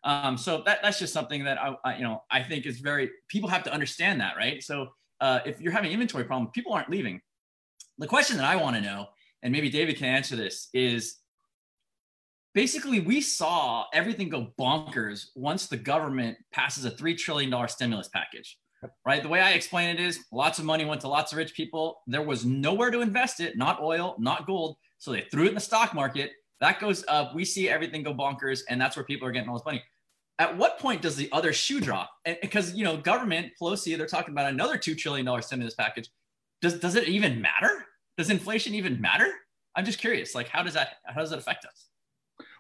[0.05, 3.09] Um, so that, that's just something that I, I, you know, I think is very,
[3.29, 4.61] people have to understand that, right?
[4.63, 4.89] So
[5.21, 7.21] uh, if you're having inventory problem, people aren't leaving.
[7.99, 9.07] The question that I want to know,
[9.43, 11.19] and maybe David can answer this, is
[12.55, 18.59] basically we saw everything go bonkers once the government passes a $3 trillion stimulus package
[19.07, 19.23] right?
[19.23, 22.03] The way i explain it is lots of money went to lots of rich people.
[22.07, 24.77] There was nowhere to invest it not oil not gold.
[24.99, 26.33] So they threw it in the stock market.
[26.61, 27.35] That goes up.
[27.35, 29.83] We see everything go bonkers and that's where people are getting all this money.
[30.39, 32.11] At what point does the other shoe drop?
[32.41, 36.09] Because you know government pelosi they're talking about another $2 trillion stimulus package.
[36.61, 37.87] Does, does it even matter
[38.23, 39.33] does inflation even matter
[39.75, 41.89] i'm just curious like how does that how does that affect us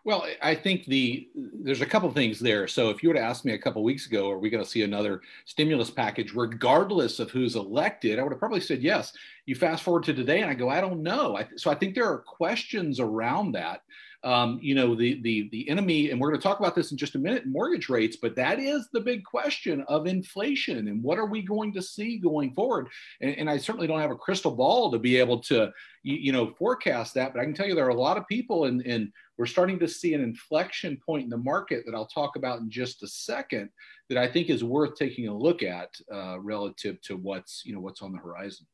[0.05, 2.67] well, I think the there's a couple things there.
[2.67, 4.69] So if you would have asked me a couple weeks ago, are we going to
[4.69, 8.19] see another stimulus package, regardless of who's elected?
[8.19, 9.13] I would have probably said yes.
[9.47, 11.37] You fast forward to today, and I go, I don't know.
[11.37, 13.83] I, so I think there are questions around that
[14.25, 16.99] um, you know, the the the enemy, and we're going to talk about this in
[16.99, 21.19] just a minute, mortgage rates, but that is the big question of inflation and what
[21.19, 22.89] are we going to see going forward.
[23.21, 25.73] And, and I certainly don't have a crystal ball to be able to,
[26.05, 28.27] you, you, know, forecast that, but I can tell you there are a lot of
[28.29, 32.07] people, and and we're starting to see an inflection point in the market that I'll
[32.07, 33.71] talk about in just a second
[34.09, 37.81] that I think is worth taking a look at uh, relative to what's you know
[37.81, 38.67] what's on the horizon.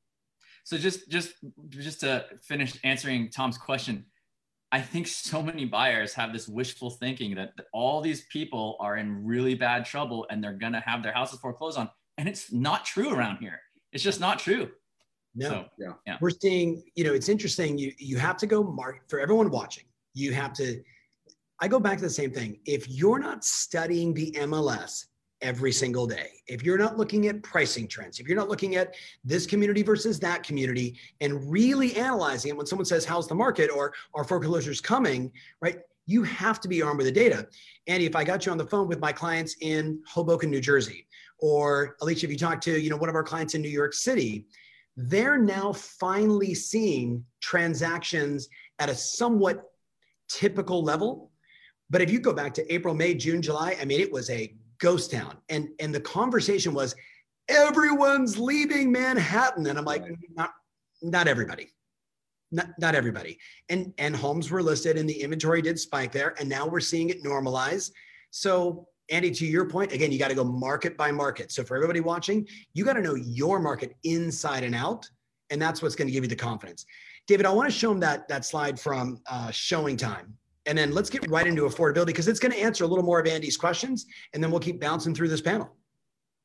[0.65, 1.33] So just just
[1.71, 4.05] just to finish answering Tom's question
[4.71, 8.97] I think so many buyers have this wishful thinking that, that all these people are
[8.97, 11.89] in really bad trouble and they're going to have their houses foreclosed on.
[12.19, 13.61] And it's not true around here.
[13.93, 14.71] It's just not true.
[15.35, 15.93] No, so, yeah.
[16.07, 16.17] yeah.
[16.21, 17.79] We're seeing, you know, it's interesting.
[17.79, 19.85] You, you have to go mark for everyone watching.
[20.13, 20.83] You have to,
[21.61, 22.59] I go back to the same thing.
[22.67, 25.07] If you're not studying the MLS,
[25.41, 26.31] every single day.
[26.47, 30.19] If you're not looking at pricing trends, if you're not looking at this community versus
[30.21, 34.81] that community and really analyzing it when someone says, How's the market or are foreclosures
[34.81, 35.79] coming, right?
[36.07, 37.47] You have to be armed with the data.
[37.87, 41.07] Andy, if I got you on the phone with my clients in Hoboken, New Jersey,
[41.39, 43.93] or Alicia, if you talk to you know one of our clients in New York
[43.93, 44.47] City,
[44.97, 48.49] they're now finally seeing transactions
[48.79, 49.71] at a somewhat
[50.29, 51.31] typical level.
[51.91, 54.55] But if you go back to April, May, June, July, I mean, it was a
[54.81, 55.37] ghost town.
[55.49, 56.95] And and the conversation was
[57.49, 59.67] everyone's leaving Manhattan.
[59.67, 60.13] And I'm like, right.
[60.35, 60.53] not
[61.03, 61.71] not everybody.
[62.51, 63.39] Not, not everybody.
[63.69, 66.35] And and homes were listed and the inventory did spike there.
[66.41, 67.91] And now we're seeing it normalize.
[68.31, 71.51] So Andy, to your point, again, you got to go market by market.
[71.51, 75.09] So for everybody watching, you got to know your market inside and out.
[75.51, 76.85] And that's what's going to give you the confidence.
[77.27, 80.33] David, I want to show them that that slide from uh, ShowingTime
[80.69, 83.19] and then let's get right into affordability because it's going to answer a little more
[83.19, 85.75] of Andy's questions, and then we'll keep bouncing through this panel.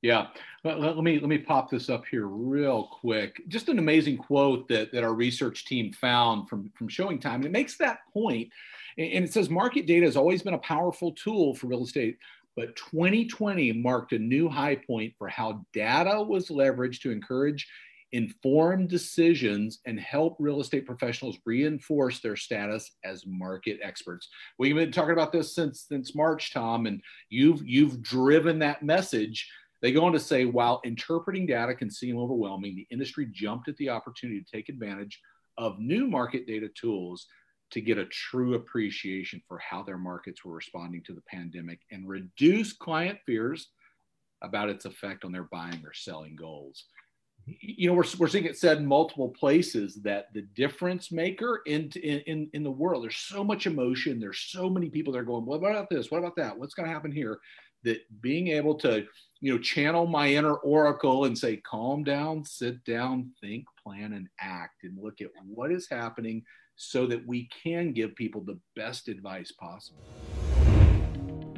[0.01, 0.27] Yeah,
[0.63, 3.41] let, let, me let me pop this up here real quick.
[3.49, 7.51] Just an amazing quote that that our research team found from from ShowingTime, and it
[7.51, 8.49] makes that point.
[8.97, 12.17] And it says market data has always been a powerful tool for real estate,
[12.55, 17.67] but 2020 marked a new high point for how data was leveraged to encourage
[18.13, 24.29] informed decisions and help real estate professionals reinforce their status as market experts.
[24.59, 29.49] We've been talking about this since since March, Tom, and you've you've driven that message.
[29.81, 33.75] They go on to say, while interpreting data can seem overwhelming, the industry jumped at
[33.77, 35.19] the opportunity to take advantage
[35.57, 37.25] of new market data tools
[37.71, 42.07] to get a true appreciation for how their markets were responding to the pandemic and
[42.07, 43.69] reduce client fears
[44.43, 46.85] about its effect on their buying or selling goals
[47.45, 51.89] you know, we're, we're seeing it said in multiple places that the difference maker in,
[52.01, 54.19] in, in the world, there's so much emotion.
[54.19, 56.09] There's so many people that are going, what about this?
[56.09, 56.57] What about that?
[56.57, 57.39] What's going to happen here?
[57.83, 59.05] That being able to,
[59.41, 64.29] you know, channel my inner oracle and say, calm down, sit down, think, plan, and
[64.39, 66.43] act, and look at what is happening
[66.77, 70.01] so that we can give people the best advice possible.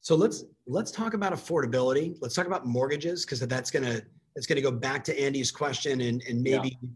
[0.00, 2.16] So let's let's talk about affordability.
[2.20, 4.00] Let's talk about mortgages because that's gonna
[4.34, 6.88] that's gonna go back to Andy's question and and maybe yeah.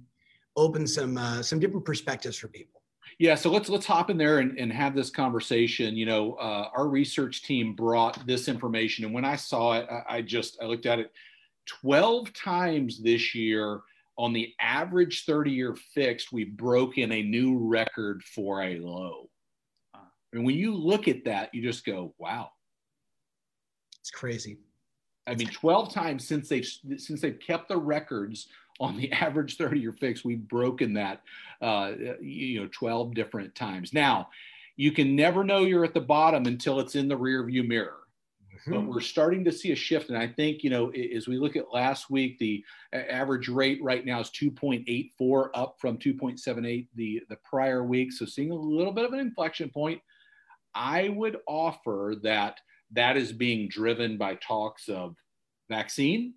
[0.57, 2.81] open some uh, some different perspectives for people.
[3.19, 5.97] Yeah, so let's let's hop in there and, and have this conversation.
[5.97, 10.17] You know, uh, our research team brought this information, and when I saw it, I,
[10.17, 11.13] I just I looked at it
[11.67, 13.83] twelve times this year
[14.17, 19.29] on the average 30 year fixed, we've broken a new record for a low.
[20.33, 22.51] And when you look at that, you just go, wow.
[24.05, 24.59] It's crazy.
[25.27, 26.67] I mean, 12 times since they've
[26.99, 31.23] since they've kept the records on the average 30 year fix, we've broken that
[31.63, 33.95] uh, you know 12 different times.
[33.95, 34.29] Now,
[34.77, 38.01] you can never know you're at the bottom until it's in the rear view mirror.
[38.53, 38.73] Mm-hmm.
[38.73, 40.11] But we're starting to see a shift.
[40.11, 42.63] And I think, you know, as we look at last week, the
[42.93, 48.13] average rate right now is 2.84 up from 2.78 the, the prior week.
[48.13, 50.03] So seeing a little bit of an inflection point.
[50.75, 52.59] I would offer that
[52.93, 55.17] that is being driven by talks of
[55.69, 56.35] vaccine,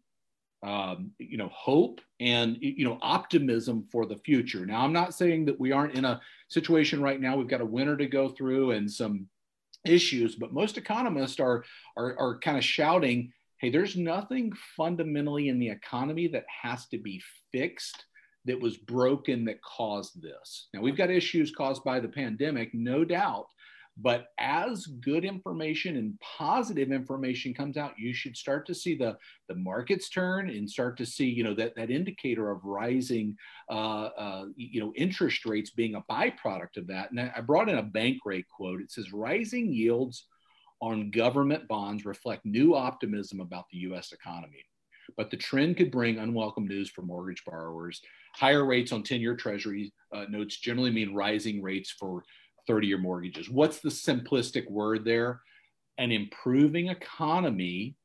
[0.64, 4.66] um, you know, hope and you know optimism for the future.
[4.66, 7.38] Now, I'm not saying that we aren't in a situation right now.
[7.38, 9.28] We've got a winter to go through and some
[9.86, 11.64] issues, but most economists are,
[11.96, 16.98] are, are kind of shouting, hey, there's nothing fundamentally in the economy that has to
[16.98, 18.06] be fixed
[18.46, 20.70] that was broken that caused this.
[20.74, 23.48] Now, we've got issues caused by the pandemic, no doubt,
[24.00, 29.18] but as good information and positive information comes out, you should start to see the,
[29.50, 33.36] the markets turn and start to see, you know, that, that indicator of rising,
[33.72, 37.10] uh, uh, you know, interest rates being a byproduct of that.
[37.10, 38.82] And I brought in a Bankrate quote.
[38.82, 40.26] It says, rising yields
[40.80, 44.64] on government bonds reflect new optimism about the US economy.
[45.16, 48.02] But the trend could bring unwelcome news for mortgage borrowers.
[48.36, 52.24] Higher rates on 10 year treasury uh, notes generally mean rising rates for
[52.68, 53.50] 30 year mortgages.
[53.50, 55.42] What's the simplistic word there?
[55.98, 57.96] An improving economy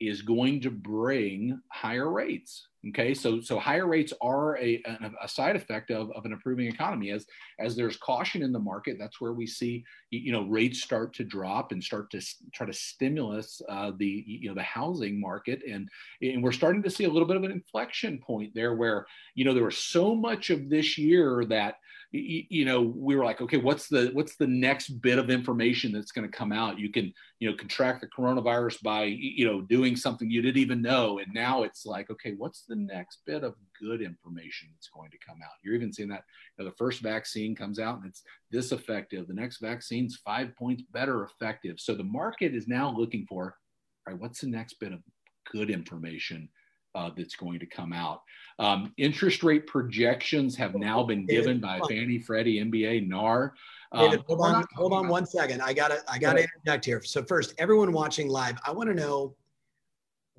[0.00, 2.66] is going to bring higher rates.
[2.90, 4.80] Okay, so so higher rates are a,
[5.20, 7.10] a, side effect of, of an improving economy.
[7.10, 7.26] As
[7.58, 11.24] as there's caution in the market, that's where we see you know rates start to
[11.24, 12.20] drop and start to
[12.54, 15.88] try to stimulus uh, the you know the housing market, and
[16.22, 19.44] and we're starting to see a little bit of an inflection point there, where you
[19.44, 21.74] know there was so much of this year that
[22.10, 26.12] you know we were like okay what's the what's the next bit of information that's
[26.12, 26.78] going to come out?
[26.78, 30.80] You can you know contract the coronavirus by you know doing something you didn't even
[30.80, 31.18] know.
[31.18, 35.18] And now it's like okay what's the next bit of good information that's going to
[35.26, 35.52] come out?
[35.62, 36.24] You're even seeing that
[36.56, 39.26] you know, the first vaccine comes out and it's this effective.
[39.28, 41.78] The next vaccine's five points better effective.
[41.78, 43.54] So the market is now looking for
[44.06, 45.00] right what's the next bit of
[45.52, 46.48] good information
[46.94, 48.22] uh, that's going to come out.
[48.58, 53.54] Um, interest rate projections have now been given by Fannie, Freddie, MBA, NAR.
[53.92, 55.62] Um, David, hold on, hold on one second.
[55.62, 57.02] I gotta, I gotta interject here.
[57.02, 59.34] So first, everyone watching live, I want to know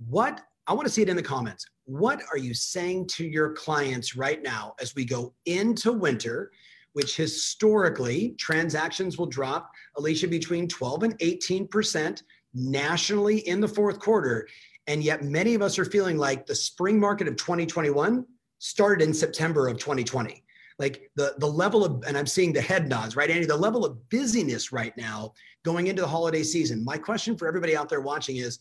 [0.09, 1.65] what I want to see it in the comments.
[1.85, 6.51] What are you saying to your clients right now as we go into winter?
[6.93, 13.99] Which historically transactions will drop, Alicia, between 12 and 18 percent nationally in the fourth
[13.99, 14.47] quarter.
[14.89, 18.25] And yet many of us are feeling like the spring market of 2021
[18.57, 20.43] started in September of 2020.
[20.79, 23.45] Like the, the level of, and I'm seeing the head nods, right, Andy?
[23.45, 26.83] The level of busyness right now going into the holiday season.
[26.83, 28.57] My question for everybody out there watching is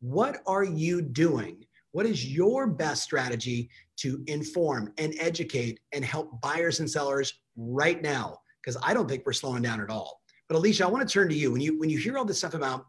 [0.00, 1.66] what are you doing?
[1.92, 8.00] What is your best strategy to inform and educate and help buyers and sellers right
[8.00, 8.38] now?
[8.62, 10.22] Because I don't think we're slowing down at all.
[10.48, 11.52] But Alicia, I want to turn to you.
[11.52, 12.86] When you when you hear all this stuff about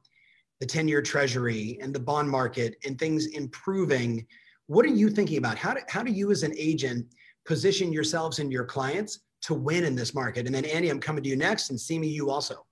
[0.60, 4.26] the 10 year treasury and the bond market and things improving.
[4.67, 5.58] What are you thinking about?
[5.58, 7.06] How do, how do you, as an agent,
[7.46, 10.46] position yourselves and your clients to win in this market?
[10.46, 12.65] And then, Andy, I'm coming to you next, and Simi, you also.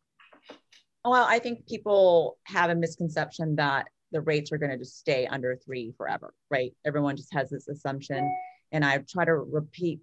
[1.04, 5.28] Well, I think people have a misconception that the rates are going to just stay
[5.28, 6.74] under three forever, right?
[6.86, 8.30] Everyone just has this assumption.
[8.72, 10.00] And I try to repeat,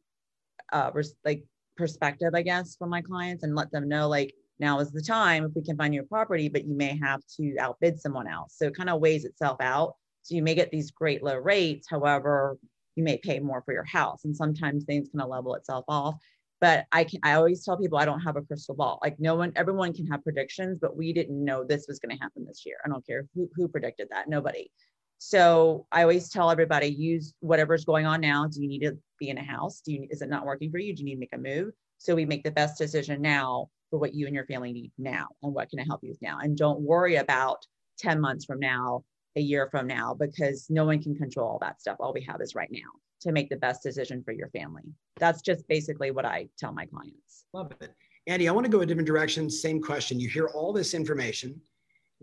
[0.73, 0.92] uh,
[1.25, 1.45] like,
[1.77, 5.44] perspective, I guess, for my clients and let them know, like, now is the time
[5.44, 8.55] if we can find your property, but you may have to outbid someone else.
[8.57, 9.96] So it kind of weighs itself out.
[10.22, 11.88] So you may get these great low rates.
[11.90, 12.57] However,
[12.94, 14.25] you may pay more for your house.
[14.25, 16.14] And sometimes things kind of level itself off.
[16.61, 19.01] But I can I always tell people I don't have a crystal ball.
[19.03, 22.22] Like no one, everyone can have predictions, but we didn't know this was going to
[22.22, 22.77] happen this year.
[22.85, 24.29] I don't care who, who predicted that.
[24.29, 24.70] Nobody.
[25.18, 28.46] So I always tell everybody use whatever's going on now.
[28.46, 29.81] Do you need to be in a house?
[29.81, 30.94] Do you is it not working for you?
[30.94, 31.72] Do you need to make a move?
[31.98, 35.28] So we make the best decision now for what you and your family need now
[35.42, 36.38] and what can I help you with now.
[36.40, 37.59] And don't worry about
[37.98, 39.05] 10 months from now,
[39.37, 41.98] a year from now, because no one can control all that stuff.
[42.00, 42.88] All we have is right now
[43.20, 44.83] to make the best decision for your family.
[45.18, 47.45] That's just basically what I tell my clients.
[47.53, 47.93] Love it.
[48.26, 49.51] Andy, I want to go a different direction.
[49.51, 50.18] Same question.
[50.18, 51.61] You hear all this information.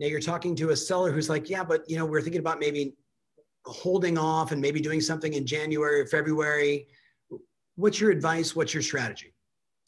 [0.00, 2.58] Now you're talking to a seller who's like, yeah, but you know, we're thinking about
[2.58, 2.94] maybe
[3.64, 6.88] holding off and maybe doing something in January or February.
[7.76, 8.56] What's your advice?
[8.56, 9.34] What's your strategy?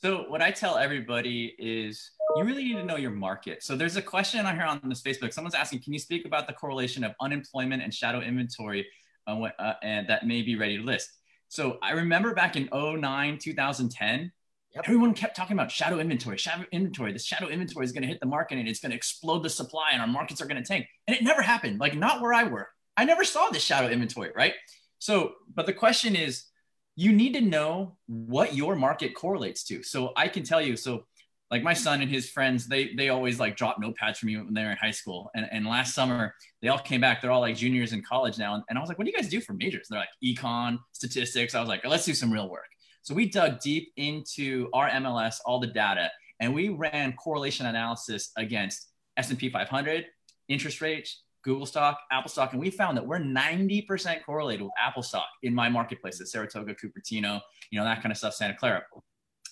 [0.03, 3.62] So what I tell everybody is you really need to know your market.
[3.62, 5.32] So there's a question on here on this Facebook.
[5.32, 8.84] Someone's asking, can you speak about the correlation of unemployment and shadow inventory
[9.28, 11.09] uh, uh, and that may be ready to list?
[11.48, 14.32] So I remember back in 09, 2010,
[14.74, 14.84] Yep.
[14.86, 17.12] Everyone kept talking about shadow inventory, shadow inventory.
[17.12, 19.50] This shadow inventory is going to hit the market and it's going to explode the
[19.50, 20.86] supply and our markets are going to tank.
[21.07, 21.78] And it never happened.
[21.78, 22.68] Like not where I work.
[22.96, 24.55] I never saw this shadow inventory, right?
[24.98, 26.44] So, but the question is,
[26.97, 29.82] you need to know what your market correlates to.
[29.82, 30.76] So I can tell you.
[30.76, 31.05] So,
[31.51, 34.55] like my son and his friends, they they always like drop notepads for me when
[34.55, 35.30] they were in high school.
[35.34, 37.20] And, and last summer, they all came back.
[37.20, 38.55] They're all like juniors in college now.
[38.55, 39.88] And, and I was like, what do you guys do for majors?
[39.90, 41.55] They're like econ, statistics.
[41.55, 42.64] I was like, let's do some real work.
[43.03, 48.30] So we dug deep into our MLS, all the data, and we ran correlation analysis
[48.36, 50.07] against S&P 500,
[50.49, 55.03] interest rates, Google stock, Apple stock, and we found that we're 90% correlated with Apple
[55.03, 57.40] stock in my marketplaces, Saratoga, Cupertino,
[57.70, 58.82] you know, that kind of stuff, Santa Clara.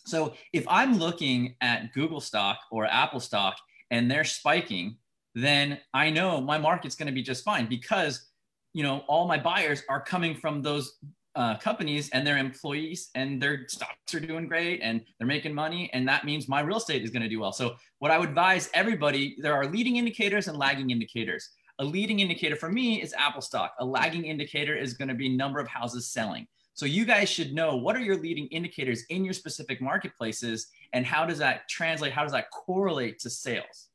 [0.07, 3.57] So if I'm looking at Google stock or Apple stock
[3.91, 4.97] and they're spiking,
[5.35, 8.31] then I know my market's going to be just fine because
[8.73, 10.99] you know all my buyers are coming from those
[11.37, 15.89] uh, companies and their employees and their stocks are doing great and they're making money
[15.93, 18.29] and that means my real estate is going to do well so what i would
[18.29, 21.51] advise everybody there are leading indicators and lagging indicators
[21.81, 25.29] a leading indicator for me is apple stock a lagging indicator is going to be
[25.29, 29.25] number of houses selling so you guys should know what are your leading indicators in
[29.25, 33.89] your specific marketplaces and how does that translate how does that correlate to sales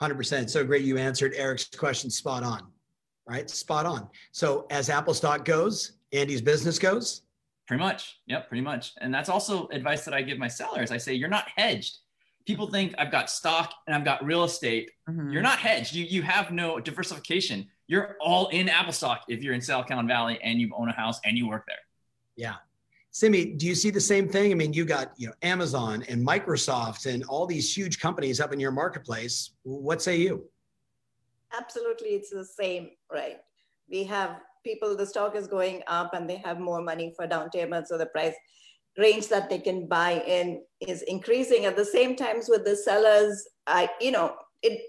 [0.00, 2.62] 100% so great you answered eric's question spot on
[3.26, 3.50] right?
[3.50, 4.08] Spot on.
[4.32, 7.22] So as Apple stock goes, Andy's business goes.
[7.66, 8.20] Pretty much.
[8.26, 8.92] Yep, pretty much.
[9.00, 10.92] And that's also advice that I give my sellers.
[10.92, 11.98] I say, you're not hedged.
[12.46, 14.90] People think I've got stock and I've got real estate.
[15.08, 15.30] Mm-hmm.
[15.30, 15.94] You're not hedged.
[15.94, 17.66] You, you have no diversification.
[17.88, 21.20] You're all in Apple stock if you're in Silicon Valley and you own a house
[21.24, 21.76] and you work there.
[22.36, 22.54] Yeah.
[23.10, 24.52] Simi, do you see the same thing?
[24.52, 28.52] I mean, you got you know Amazon and Microsoft and all these huge companies up
[28.52, 29.52] in your marketplace.
[29.62, 30.48] What say you?
[31.56, 33.38] absolutely it's the same, right?
[33.88, 37.50] We have people, the stock is going up and they have more money for down
[37.50, 37.88] payment.
[37.88, 38.34] So the price
[38.98, 41.64] range that they can buy in is increasing.
[41.64, 44.80] At the same times with the sellers, I, you know, it,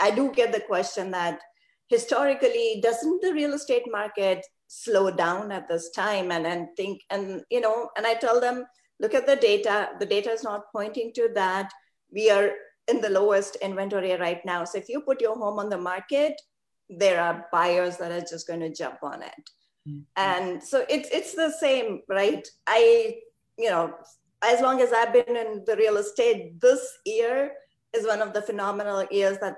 [0.00, 1.40] I do get the question that
[1.88, 6.30] historically, doesn't the real estate market slow down at this time?
[6.30, 8.64] And and think, and you know, and I tell them,
[9.00, 9.90] look at the data.
[9.98, 11.70] The data is not pointing to that.
[12.12, 12.52] We are
[12.88, 14.64] in the lowest inventory right now.
[14.64, 16.40] So if you put your home on the market,
[16.88, 19.50] there are buyers that are just going to jump on it.
[19.88, 20.00] Mm-hmm.
[20.16, 22.46] And so it's it's the same, right?
[22.66, 23.20] I,
[23.56, 23.94] you know,
[24.42, 27.52] as long as I've been in the real estate, this year
[27.96, 29.56] is one of the phenomenal years that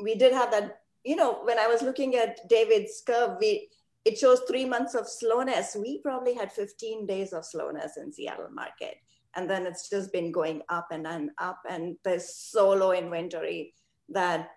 [0.00, 3.68] we did have that, you know, when I was looking at David's curve, we
[4.04, 5.76] it shows three months of slowness.
[5.78, 8.96] We probably had 15 days of slowness in Seattle market
[9.34, 13.74] and then it's just been going up and, and up and there's so low inventory
[14.10, 14.50] that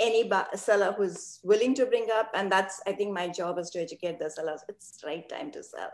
[0.00, 3.80] any seller who's willing to bring up and that's i think my job is to
[3.80, 4.60] educate the sellers.
[4.68, 5.90] It's right time to sell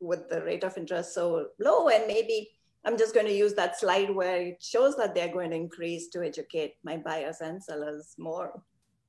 [0.00, 2.50] with the rate of interest so low and maybe
[2.84, 6.08] i'm just going to use that slide where it shows that they're going to increase
[6.08, 8.60] to educate my buyers and sellers more.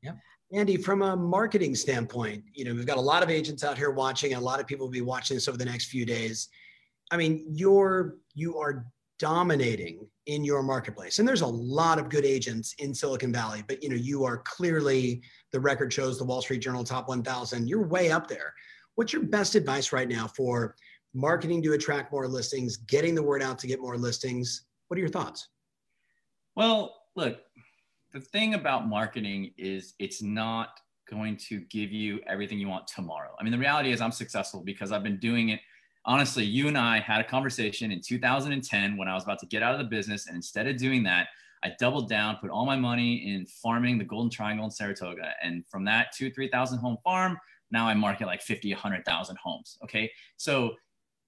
[0.02, 0.14] Yeah
[0.54, 3.90] andy from a marketing standpoint you know we've got a lot of agents out here
[3.90, 6.50] watching and a lot of people will be watching this over the next few days.
[7.12, 8.88] I mean, you're you are
[9.24, 11.18] dominating in your marketplace.
[11.18, 14.40] And there's a lot of good agents in Silicon Valley, but you know, you are
[14.40, 15.22] clearly
[15.54, 17.66] the record shows the Wall Street Journal top 1000.
[17.66, 18.54] You're way up there.
[18.96, 20.76] What's your best advice right now for
[21.14, 24.66] marketing to attract more listings, getting the word out to get more listings?
[24.90, 25.48] What are your thoughts?
[26.58, 27.40] Well, look,
[28.12, 33.34] the thing about marketing is it's not going to give you everything you want tomorrow.
[33.40, 35.62] I mean, the reality is I'm successful because I've been doing it
[36.06, 39.64] honestly, you and I had a conversation in 2010 when I was about to get
[39.64, 40.28] out of the business.
[40.28, 41.28] And instead of doing that,
[41.64, 45.32] I doubled down, put all my money in farming the Golden Triangle in Saratoga.
[45.42, 47.38] And from that two, 3,000 home farm,
[47.72, 49.78] now I market like 50, 100,000 homes.
[49.84, 50.12] Okay.
[50.38, 50.76] So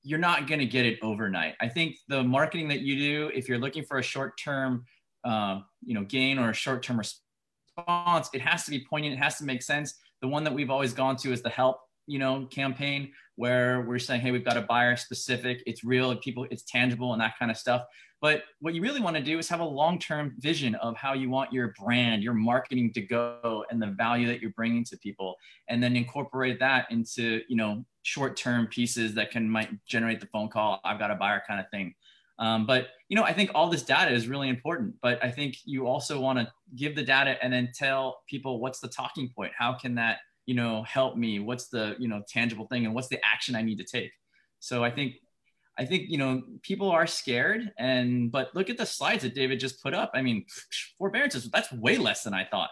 [0.04, 1.56] you're not going to get it overnight.
[1.62, 4.86] I think the marketing that you do, if you're looking for a short term,
[5.24, 9.16] uh, you know, gain or a short term response, it has to be poignant.
[9.16, 9.96] It has to make sense.
[10.22, 14.00] The one that we've always gone to is the help you know campaign where we're
[14.00, 17.52] saying hey we've got a buyer specific it's real people it's tangible and that kind
[17.52, 17.84] of stuff.
[18.22, 21.30] But what you really want to do is have a long-term vision of how you
[21.30, 25.36] want your brand your marketing to go and the value that you're bringing to people
[25.68, 30.48] and then incorporate that into you know short-term pieces that can might generate the phone
[30.50, 31.94] call i've got a buyer kind of thing.
[32.40, 35.58] Um, but you know i think all this data is really important but i think
[35.64, 39.52] you also want to give the data and then tell people what's the talking point
[39.58, 43.08] how can that you know help me what's the you know tangible thing and what's
[43.08, 44.12] the action i need to take
[44.60, 45.16] so i think
[45.78, 49.60] I think you know people are scared, and but look at the slides that David
[49.60, 50.12] just put up.
[50.14, 50.46] I mean,
[50.98, 52.70] forbearances that's way less than I thought,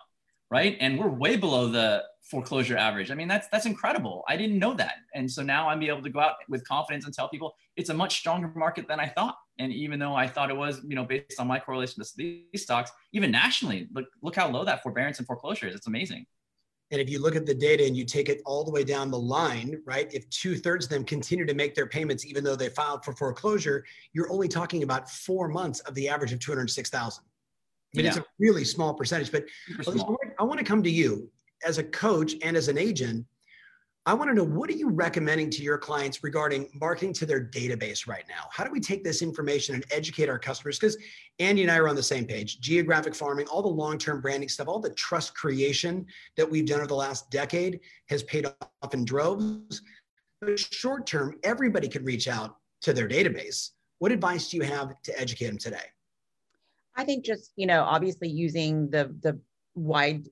[0.50, 0.78] right?
[0.80, 3.12] And we're way below the foreclosure average.
[3.12, 4.24] I mean, that's that's incredible.
[4.28, 7.06] I didn't know that, and so now I'm be able to go out with confidence
[7.06, 9.36] and tell people it's a much stronger market than I thought.
[9.60, 12.64] And even though I thought it was, you know, based on my correlation to these
[12.64, 15.76] stocks, even nationally, look look how low that forbearance and foreclosure is.
[15.76, 16.26] It's amazing.
[16.94, 19.10] And if you look at the data and you take it all the way down
[19.10, 20.14] the line, right?
[20.14, 23.14] If two thirds of them continue to make their payments, even though they filed for
[23.14, 23.84] foreclosure,
[24.14, 27.24] you're only talking about four months of the average of 206,000.
[27.24, 28.12] I mean, yeah.
[28.12, 29.46] it's a really small percentage, but.
[30.40, 31.32] I want to come to you
[31.66, 33.26] as a coach and as an agent.
[34.06, 37.42] I want to know what are you recommending to your clients regarding marketing to their
[37.42, 38.50] database right now?
[38.52, 40.78] How do we take this information and educate our customers?
[40.78, 40.98] Because
[41.40, 42.60] Andy and I are on the same page.
[42.60, 46.88] Geographic farming, all the long-term branding stuff, all the trust creation that we've done over
[46.88, 47.80] the last decade
[48.10, 49.82] has paid off in droves.
[50.42, 53.70] But short term, everybody could reach out to their database.
[54.00, 55.86] What advice do you have to educate them today?
[56.98, 59.40] I think just, you know, obviously using the the
[59.76, 60.28] wide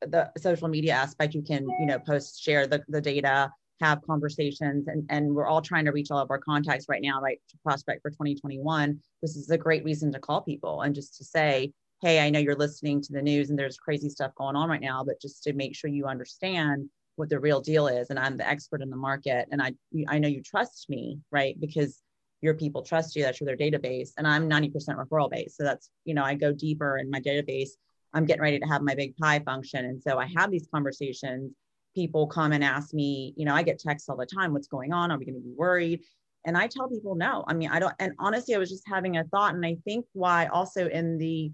[0.00, 4.88] the social media aspect, you can, you know, post, share the, the data, have conversations,
[4.88, 7.40] and, and we're all trying to reach all of our contacts right now, right?
[7.50, 8.98] To prospect for 2021.
[9.22, 12.38] This is a great reason to call people and just to say, hey, I know
[12.38, 15.42] you're listening to the news and there's crazy stuff going on right now, but just
[15.44, 18.10] to make sure you understand what the real deal is.
[18.10, 19.48] And I'm the expert in the market.
[19.50, 19.72] And I
[20.06, 21.58] I know you trust me, right?
[21.60, 22.00] Because
[22.40, 24.10] your people trust you, that's your database.
[24.16, 25.56] And I'm 90% referral based.
[25.56, 27.70] So that's, you know, I go deeper in my database
[28.14, 29.84] I'm getting ready to have my big pie function.
[29.84, 31.52] And so I have these conversations.
[31.94, 34.92] People come and ask me, you know, I get texts all the time, what's going
[34.92, 35.10] on?
[35.10, 36.00] Are we going to be worried?
[36.44, 37.44] And I tell people no.
[37.46, 39.54] I mean, I don't, and honestly, I was just having a thought.
[39.54, 41.50] And I think why also in the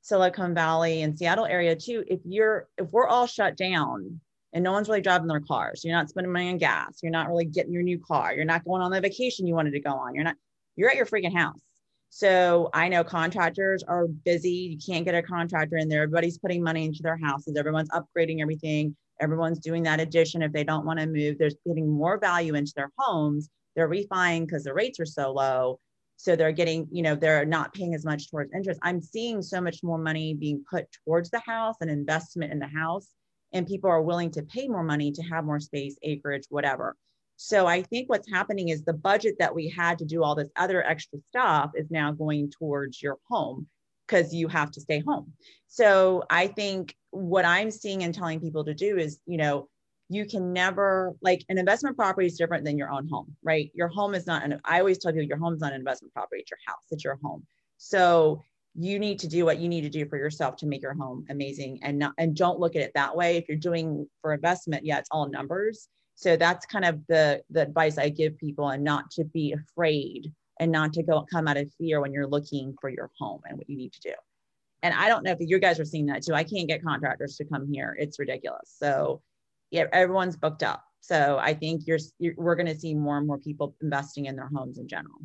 [0.00, 4.20] Silicon Valley and Seattle area too, if you're, if we're all shut down
[4.52, 7.28] and no one's really driving their cars, you're not spending money on gas, you're not
[7.28, 9.90] really getting your new car, you're not going on the vacation you wanted to go
[9.90, 10.36] on, you're not,
[10.76, 11.58] you're at your freaking house
[12.10, 14.50] so I know contractors are busy.
[14.50, 16.02] You can't get a contractor in there.
[16.02, 17.56] Everybody's putting money into their houses.
[17.56, 18.96] Everyone's upgrading everything.
[19.20, 20.42] Everyone's doing that addition.
[20.42, 23.50] If they don't want to move, they're getting more value into their homes.
[23.76, 25.78] They're refining because the rates are so low.
[26.16, 28.80] So they're getting, you know, they're not paying as much towards interest.
[28.82, 32.66] I'm seeing so much more money being put towards the house and investment in the
[32.66, 33.08] house.
[33.52, 36.96] And people are willing to pay more money to have more space, acreage, whatever.
[37.40, 40.50] So I think what's happening is the budget that we had to do all this
[40.56, 43.68] other extra stuff is now going towards your home
[44.04, 45.32] because you have to stay home.
[45.68, 49.68] So I think what I'm seeing and telling people to do is, you know,
[50.08, 53.70] you can never like an investment property is different than your own home, right?
[53.72, 56.40] Your home is not an I always tell people your home's not an investment property,
[56.40, 57.46] it's your house, it's your home.
[57.76, 58.42] So
[58.74, 61.24] you need to do what you need to do for yourself to make your home
[61.30, 63.36] amazing and not and don't look at it that way.
[63.36, 67.62] If you're doing for investment, yeah, it's all numbers so that's kind of the the
[67.62, 71.56] advice i give people and not to be afraid and not to go come out
[71.56, 74.14] of fear when you're looking for your home and what you need to do.
[74.82, 76.34] And i don't know if you guys are seeing that too.
[76.34, 77.96] I can't get contractors to come here.
[77.98, 78.74] It's ridiculous.
[78.76, 79.22] So
[79.70, 80.82] yeah everyone's booked up.
[81.00, 84.34] So i think you're, you're we're going to see more and more people investing in
[84.34, 85.20] their homes in general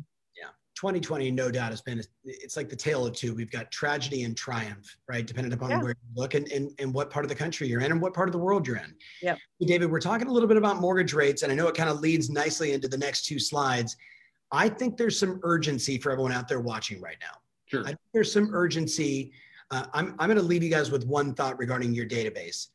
[0.84, 3.34] 2020, no doubt, has been it's like the tale of two.
[3.34, 5.26] We've got tragedy and triumph, right?
[5.26, 5.78] Depending upon yeah.
[5.80, 8.12] where you look and, and, and what part of the country you're in and what
[8.12, 8.94] part of the world you're in.
[9.22, 9.36] Yeah.
[9.62, 12.00] David, we're talking a little bit about mortgage rates, and I know it kind of
[12.00, 13.96] leads nicely into the next two slides.
[14.52, 17.38] I think there's some urgency for everyone out there watching right now.
[17.64, 17.80] Sure.
[17.80, 19.32] I think there's some urgency.
[19.70, 22.66] Uh, I'm, I'm going to leave you guys with one thought regarding your database.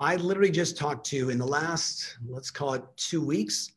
[0.00, 3.72] I literally just talked to in the last, let's call it two weeks,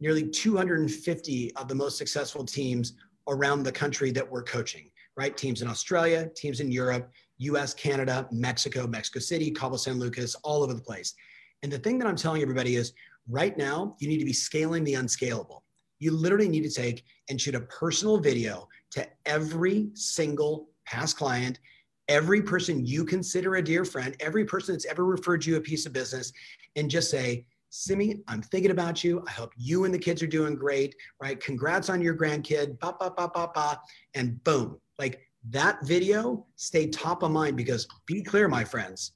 [0.00, 2.94] nearly 250 of the most successful teams
[3.28, 5.36] around the country that we're coaching, right?
[5.36, 10.62] Teams in Australia, teams in Europe, US, Canada, Mexico, Mexico City, Cabo San Lucas, all
[10.62, 11.14] over the place.
[11.62, 12.92] And the thing that I'm telling everybody is
[13.28, 15.64] right now, you need to be scaling the unscalable.
[15.98, 21.60] You literally need to take and shoot a personal video to every single past client,
[22.08, 25.86] every person you consider a dear friend, every person that's ever referred you a piece
[25.86, 26.32] of business,
[26.76, 29.24] and just say, Simi, I'm thinking about you.
[29.28, 31.40] I hope you and the kids are doing great, right?
[31.40, 33.80] Congrats on your grandkid, ba, ba, ba, ba, ba,
[34.14, 34.78] and boom.
[34.98, 39.12] Like that video stayed top of mind because be clear, my friends,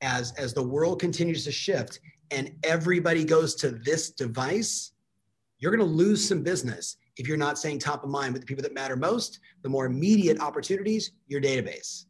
[0.00, 2.00] as, as the world continues to shift
[2.32, 4.92] and everybody goes to this device,
[5.60, 8.46] you're going to lose some business if you're not staying top of mind with the
[8.46, 12.06] people that matter most, the more immediate opportunities, your database.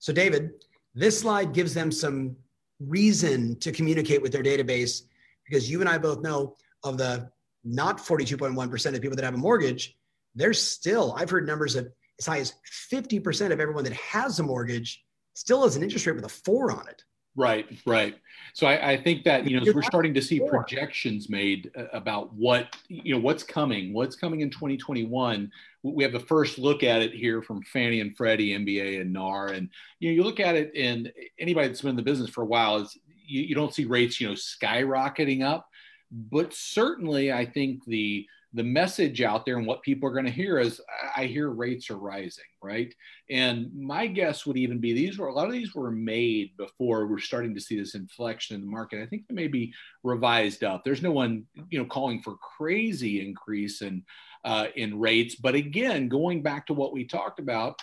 [0.00, 0.50] So, David,
[0.94, 2.36] this slide gives them some
[2.80, 5.02] reason to communicate with their database
[5.50, 7.28] because you and I both know of the
[7.64, 9.96] not 42.1% of people that have a mortgage,
[10.34, 11.88] there's still, I've heard numbers of
[12.18, 12.54] as high as
[12.92, 15.02] 50% of everyone that has a mortgage
[15.34, 17.02] still has an interest rate with a four on it.
[17.36, 18.16] Right, right.
[18.54, 22.34] So I, I think that you know we're starting to see projections made uh, about
[22.34, 25.50] what you know what's coming, what's coming in 2021.
[25.84, 29.46] We have the first look at it here from Fannie and Freddie, MBA, and NAR,
[29.46, 29.68] and
[30.00, 32.46] you know you look at it, and anybody that's been in the business for a
[32.46, 32.98] while is
[33.30, 35.68] you, you don't see rates you know skyrocketing up,
[36.10, 40.30] but certainly I think the the message out there and what people are going to
[40.30, 40.80] hear is
[41.16, 42.92] I hear rates are rising, right?
[43.30, 47.06] And my guess would even be these were a lot of these were made before
[47.06, 49.02] we're starting to see this inflection in the market.
[49.02, 49.72] I think they may be
[50.02, 50.82] revised up.
[50.82, 54.02] There's no one, you know, calling for crazy increase in
[54.44, 57.78] uh, in rates, but again, going back to what we talked about,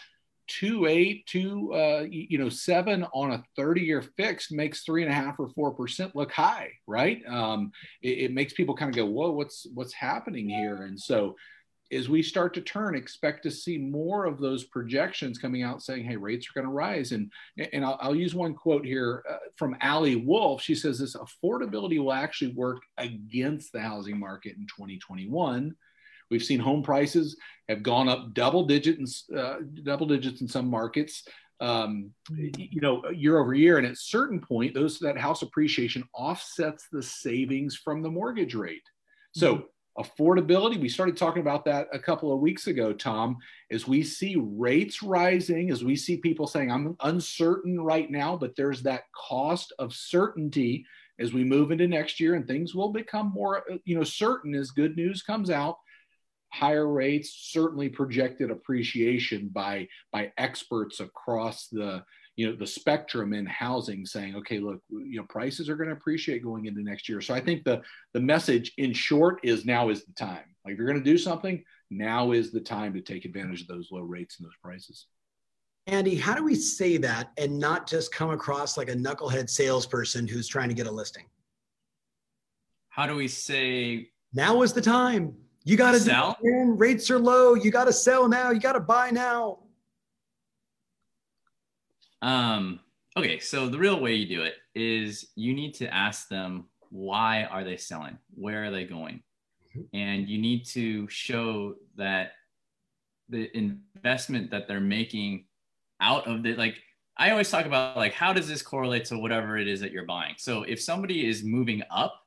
[0.48, 5.12] two eight, two uh, you know seven on a 30 year fixed makes three and
[5.12, 7.22] a half or four percent look high, right?
[7.28, 7.72] Um,
[8.02, 10.84] it, it, makes people kind of go, whoa, what's what's happening here?
[10.84, 11.36] And so
[11.92, 16.04] as we start to turn, expect to see more of those projections coming out saying,
[16.04, 17.12] hey, rates are going to rise.
[17.12, 17.32] And
[17.74, 20.62] and I'll, I'll use one quote here uh, from Ali Wolf.
[20.62, 25.76] She says this affordability will actually work against the housing market in 2021
[26.30, 27.38] We've seen home prices
[27.70, 31.24] have gone up double digits, uh, double digits in some markets,
[31.60, 33.78] um, you know, year over year.
[33.78, 38.84] And at certain point, those that house appreciation offsets the savings from the mortgage rate.
[39.34, 40.02] So mm-hmm.
[40.04, 43.38] affordability, we started talking about that a couple of weeks ago, Tom,
[43.72, 48.56] as we see rates rising, as we see people saying, I'm uncertain right now, but
[48.56, 50.86] there's that cost of certainty
[51.20, 54.70] as we move into next year and things will become more, you know, certain as
[54.70, 55.78] good news comes out
[56.50, 62.04] higher rates, certainly projected appreciation by by experts across the
[62.36, 65.96] you know the spectrum in housing saying okay look you know prices are going to
[65.96, 67.20] appreciate going into next year.
[67.20, 67.82] So i think the
[68.14, 70.46] the message in short is now is the time.
[70.64, 73.68] Like if you're going to do something now is the time to take advantage of
[73.68, 75.08] those low rates and those prices.
[75.88, 80.28] Andy how do we say that and not just come across like a knucklehead salesperson
[80.28, 81.26] who's trying to get a listing?
[82.90, 85.34] How do we say now is the time
[85.68, 86.38] you got to sell.
[86.42, 87.54] Rates are low.
[87.54, 88.52] You got to sell now.
[88.52, 89.60] You got to buy now.
[92.22, 92.80] Um.
[93.18, 93.40] Okay.
[93.40, 97.66] So the real way you do it is you need to ask them why are
[97.66, 98.18] they selling?
[98.34, 99.24] Where are they going?
[99.76, 99.82] Mm-hmm.
[99.94, 102.32] And you need to show that
[103.28, 105.48] the investment that they're making
[106.00, 106.78] out of the like
[107.18, 110.06] I always talk about like how does this correlate to whatever it is that you're
[110.06, 110.36] buying.
[110.38, 112.22] So if somebody is moving up,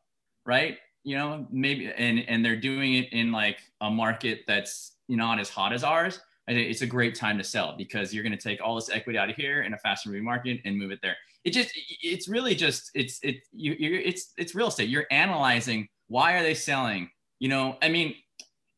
[0.45, 0.77] right?
[1.05, 5.49] You know, maybe and and they're doing it in like a market that's not as
[5.49, 6.21] hot as ours.
[6.49, 8.91] I think it's a great time to sell because you're going to take all this
[8.91, 11.17] equity out of here in a fast moving market and move it there.
[11.45, 11.71] It just
[12.03, 14.89] it's really just it's it you you it's it's real estate.
[14.89, 17.09] You're analyzing why are they selling?
[17.39, 18.15] You know, I mean,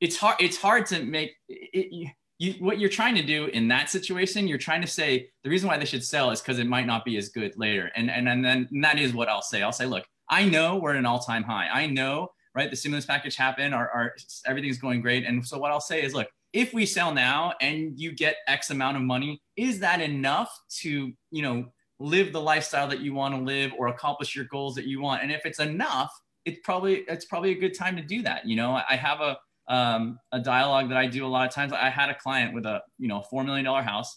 [0.01, 2.09] it's hard it's hard to make it, you,
[2.39, 5.69] you, what you're trying to do in that situation, you're trying to say the reason
[5.69, 7.91] why they should sell is because it might not be as good later.
[7.97, 9.63] And and and then and that is what I'll say.
[9.63, 11.69] I'll say, look, I know we're at an all-time high.
[11.69, 12.71] I know, right?
[12.71, 14.15] The stimulus package happened, our, our
[14.47, 15.27] everything's going great.
[15.27, 18.71] And so what I'll say is, look, if we sell now and you get X
[18.71, 21.67] amount of money, is that enough to, you know,
[21.99, 25.23] live the lifestyle that you want to live or accomplish your goals that you want?
[25.23, 26.11] And if it's enough,
[26.47, 28.47] it's probably it's probably a good time to do that.
[28.47, 31.75] You know, I have a um, a dialogue that I do a lot of times.
[31.75, 34.17] I had a client with a you know four million dollar house.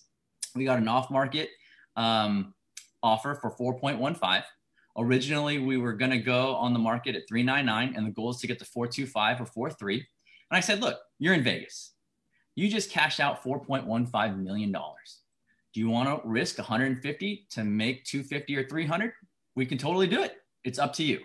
[0.55, 1.49] We got an off market
[1.97, 2.53] um,
[3.03, 4.43] offer for four point one five.
[4.97, 8.37] Originally, we were going to go on the market at 399 and the goal is
[8.37, 9.95] to get to 425 or 43.
[9.95, 10.05] And
[10.51, 11.91] I said, look, you're in Vegas.
[12.55, 14.71] You just cashed out $4.15 million.
[14.71, 19.11] Do you want to risk 150 to make 250 or 300?
[19.55, 20.37] We can totally do it.
[20.63, 21.17] It's up to you.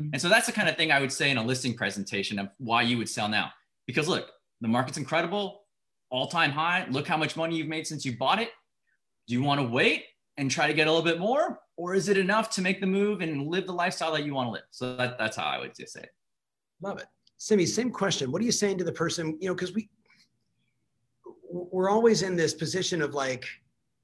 [0.00, 0.10] Mm-hmm.
[0.12, 2.50] And so that's the kind of thing I would say in a listing presentation of
[2.58, 3.50] why you would sell now.
[3.86, 5.62] Because look, the market's incredible,
[6.10, 6.86] all time high.
[6.90, 8.50] Look how much money you've made since you bought it.
[9.26, 10.04] Do you want to wait
[10.36, 11.58] and try to get a little bit more?
[11.76, 14.48] Or is it enough to make the move and live the lifestyle that you want
[14.48, 14.64] to live?
[14.70, 16.14] So that, that's how I would just say it.
[16.80, 17.06] Love it.
[17.36, 18.32] Simi, same question.
[18.32, 19.90] What are you saying to the person, you know, because we,
[21.50, 23.46] we're always in this position of like,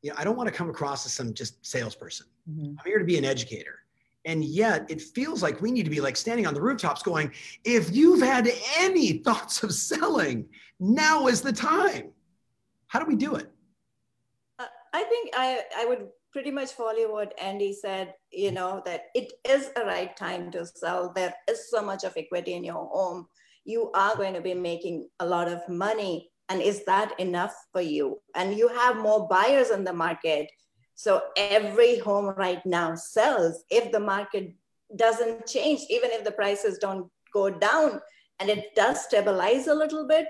[0.03, 2.27] you know, I don't want to come across as some just salesperson.
[2.51, 2.75] Mm-hmm.
[2.79, 3.79] I'm here to be an educator.
[4.25, 7.33] And yet it feels like we need to be like standing on the rooftops going,
[7.65, 8.49] if you've had
[8.79, 10.47] any thoughts of selling,
[10.79, 12.11] now is the time.
[12.87, 13.51] How do we do it?
[14.59, 19.33] I think I, I would pretty much follow what Andy said, you know, that it
[19.47, 21.13] is a right time to sell.
[21.15, 23.27] There is so much of equity in your home.
[23.65, 26.31] You are going to be making a lot of money.
[26.49, 28.19] And is that enough for you?
[28.35, 30.51] And you have more buyers in the market.
[30.95, 33.65] So every home right now sells.
[33.71, 34.55] If the market
[34.97, 38.01] doesn't change, even if the prices don't go down
[38.41, 40.27] and it does stabilize a little bit,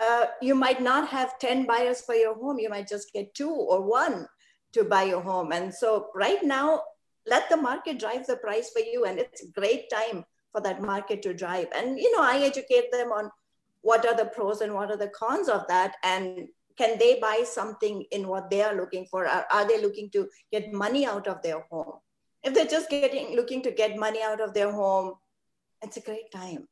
[0.00, 2.58] uh, you might not have 10 buyers for your home.
[2.58, 4.26] You might just get two or one
[4.74, 5.52] to buy a home.
[5.52, 6.82] And so right now,
[7.26, 9.06] let the market drive the price for you.
[9.06, 11.68] And it's a great time for that market to drive.
[11.74, 13.30] And, you know, I educate them on
[13.80, 15.96] what are the pros and what are the cons of that.
[16.02, 19.26] And can they buy something in what they are looking for?
[19.26, 21.94] Are, are they looking to get money out of their home?
[22.42, 25.14] If they're just getting looking to get money out of their home,
[25.82, 26.66] it's a great time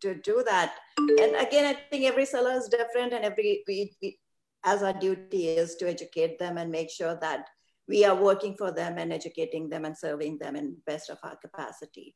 [0.00, 0.76] to do that.
[0.98, 4.19] And again, I think every seller is different, and every we, we
[4.64, 7.48] as our duty is to educate them and make sure that
[7.88, 11.36] we are working for them and educating them and serving them in best of our
[11.36, 12.14] capacity.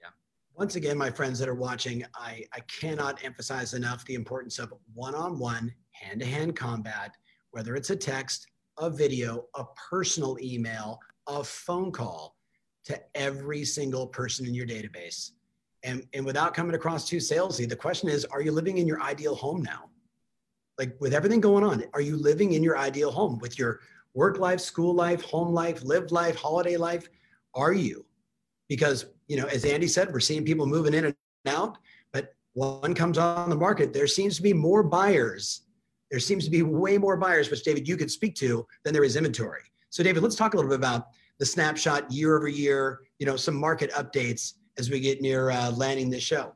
[0.00, 0.08] Yeah.
[0.54, 4.72] Once again, my friends that are watching, I, I cannot emphasize enough the importance of
[4.92, 7.14] one-on-one, hand-to-hand combat,
[7.52, 8.46] whether it's a text,
[8.78, 12.36] a video, a personal email, a phone call
[12.84, 15.30] to every single person in your database.
[15.84, 19.00] And, and without coming across too salesy, the question is, are you living in your
[19.00, 19.90] ideal home now?
[20.78, 23.80] Like with everything going on, are you living in your ideal home with your
[24.14, 27.08] work life, school life, home life, live life, holiday life?
[27.54, 28.04] Are you?
[28.68, 31.14] Because, you know, as Andy said, we're seeing people moving in and
[31.46, 31.78] out,
[32.12, 35.62] but one comes on the market, there seems to be more buyers.
[36.10, 39.04] There seems to be way more buyers, which David, you could speak to than there
[39.04, 39.62] is inventory.
[39.90, 41.08] So David, let's talk a little bit about
[41.38, 45.70] the snapshot year over year, you know, some market updates as we get near uh,
[45.72, 46.52] landing this show.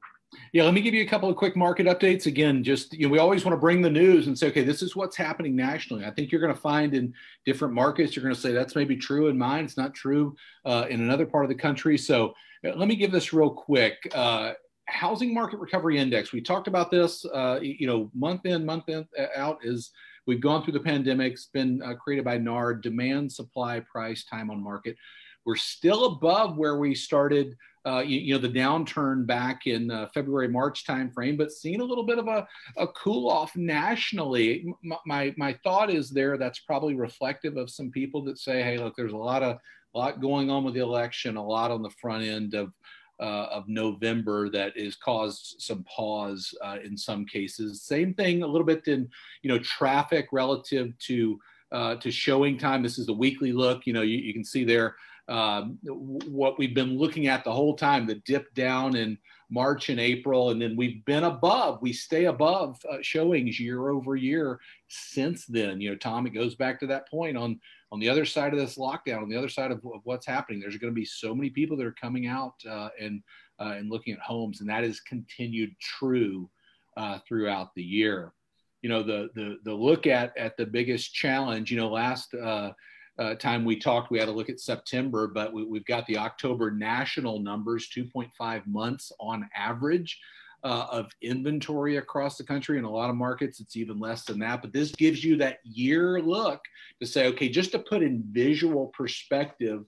[0.52, 2.26] Yeah, let me give you a couple of quick market updates.
[2.26, 4.82] Again, just you know, we always want to bring the news and say, okay, this
[4.82, 6.04] is what's happening nationally.
[6.04, 7.14] I think you're going to find in
[7.46, 9.64] different markets, you're going to say that's maybe true in mine.
[9.64, 11.96] It's not true uh, in another part of the country.
[11.96, 12.34] So
[12.66, 13.96] uh, let me give this real quick.
[14.14, 14.52] Uh,
[14.86, 16.32] housing market recovery index.
[16.32, 17.24] We talked about this.
[17.24, 19.90] Uh, you know, month in, month in, uh, out is
[20.26, 21.34] we've gone through the pandemic.
[21.34, 22.82] It's been uh, created by NARD.
[22.82, 24.96] Demand, supply, price, time on market.
[25.44, 27.56] We're still above where we started
[27.88, 31.84] uh, you, you, know, the downturn back in uh, February, March timeframe, but seeing a
[31.84, 34.70] little bit of a, a cool off nationally.
[34.82, 38.78] My, my, my thought is there that's probably reflective of some people that say, hey,
[38.78, 39.58] look, there's a lot of
[39.94, 42.72] a lot going on with the election, a lot on the front end of
[43.20, 47.82] uh, of November that has caused some pause uh, in some cases.
[47.82, 49.08] Same thing a little bit in
[49.42, 51.38] you know traffic relative to
[51.72, 52.82] uh, to ShowingTime.
[52.82, 53.86] This is the weekly look.
[53.86, 54.96] You know you, you can see there
[55.28, 59.18] um, what we've been looking at the whole time, the dip down in
[59.50, 64.16] March and April, and then we've been above, we stay above uh, showings year over
[64.16, 64.58] year
[64.88, 65.80] since then.
[65.80, 67.60] You know, Tom, it goes back to that point on
[67.90, 70.60] on the other side of this lockdown, on the other side of, of what's happening.
[70.60, 73.22] There's going to be so many people that are coming out uh, and
[73.60, 76.48] uh, and looking at homes, and that has continued true
[76.96, 78.32] uh, throughout the year.
[78.82, 81.70] You know, the the the look at at the biggest challenge.
[81.70, 82.34] You know, last
[83.18, 86.16] uh, time we talked, we had to look at September, but we, have got the
[86.16, 90.18] October national numbers 2.5 months on average
[90.64, 92.78] uh, of inventory across the country.
[92.78, 94.62] In a lot of markets, it's even less than that.
[94.62, 96.60] But this gives you that year look
[97.00, 99.84] to say, okay, just to put in visual perspective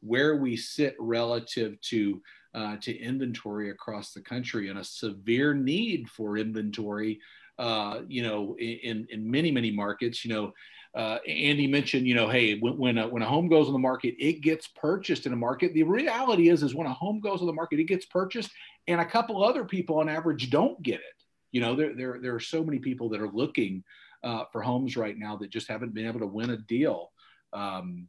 [0.00, 2.20] where we sit relative to.
[2.52, 7.20] Uh, to inventory across the country and a severe need for inventory
[7.60, 10.50] uh, you know, in, in many, many markets, you know,
[10.94, 13.78] uh, Andy mentioned, you know, hey, when when a, when a home goes on the
[13.78, 15.72] market, it gets purchased in a market.
[15.72, 18.50] The reality is, is when a home goes on the market, it gets purchased,
[18.88, 21.24] and a couple other people on average don't get it.
[21.52, 23.84] You know, there there there are so many people that are looking
[24.24, 27.12] uh, for homes right now that just haven't been able to win a deal.
[27.52, 28.08] Um,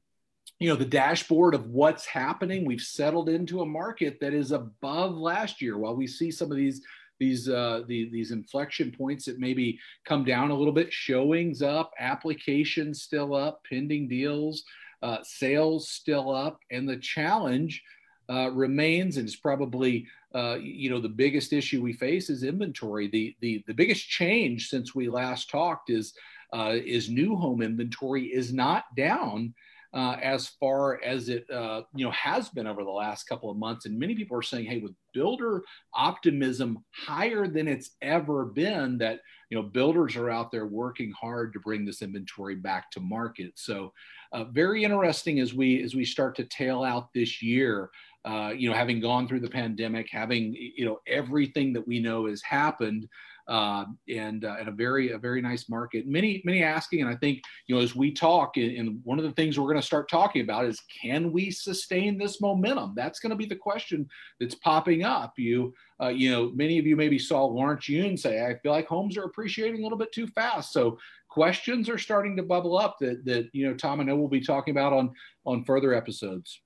[0.59, 5.15] you know, the dashboard of what's happening, we've settled into a market that is above
[5.15, 5.77] last year.
[5.77, 6.81] While we see some of these
[7.21, 10.91] these uh, the, these inflection points that maybe come down a little bit.
[10.91, 14.63] Showings up, applications still up, pending deals,
[15.03, 17.83] uh, sales still up, and the challenge
[18.27, 23.07] uh, remains, and it's probably uh, you know the biggest issue we face is inventory.
[23.07, 26.15] The the the biggest change since we last talked is
[26.51, 29.53] uh, is new home inventory is not down
[29.93, 33.57] uh, as far as it uh, you know has been over the last couple of
[33.57, 33.85] months.
[33.85, 35.63] And many people are saying, hey, with builder
[35.93, 39.19] optimism higher than it's ever been, that
[39.49, 43.53] you know builders are out there working hard to bring this inventory back to market.
[43.55, 43.91] So
[44.31, 47.89] uh, very interesting as we as we start to tail out this year.
[48.23, 52.27] Uh, you know, having gone through the pandemic, having you know everything that we know
[52.27, 53.09] has happened,
[53.47, 56.07] uh, and uh, and a very a very nice market.
[56.07, 59.31] Many many asking, and I think you know as we talk, and one of the
[59.31, 62.93] things we're going to start talking about is can we sustain this momentum?
[62.95, 64.07] That's going to be the question
[64.39, 65.33] that's popping up.
[65.37, 68.87] You uh, you know many of you maybe saw Lawrence Yun say, I feel like
[68.87, 70.73] homes are appreciating a little bit too fast.
[70.73, 70.97] So
[71.29, 74.41] questions are starting to bubble up that that you know Tom and I will be
[74.41, 75.11] talking about on
[75.45, 76.61] on further episodes.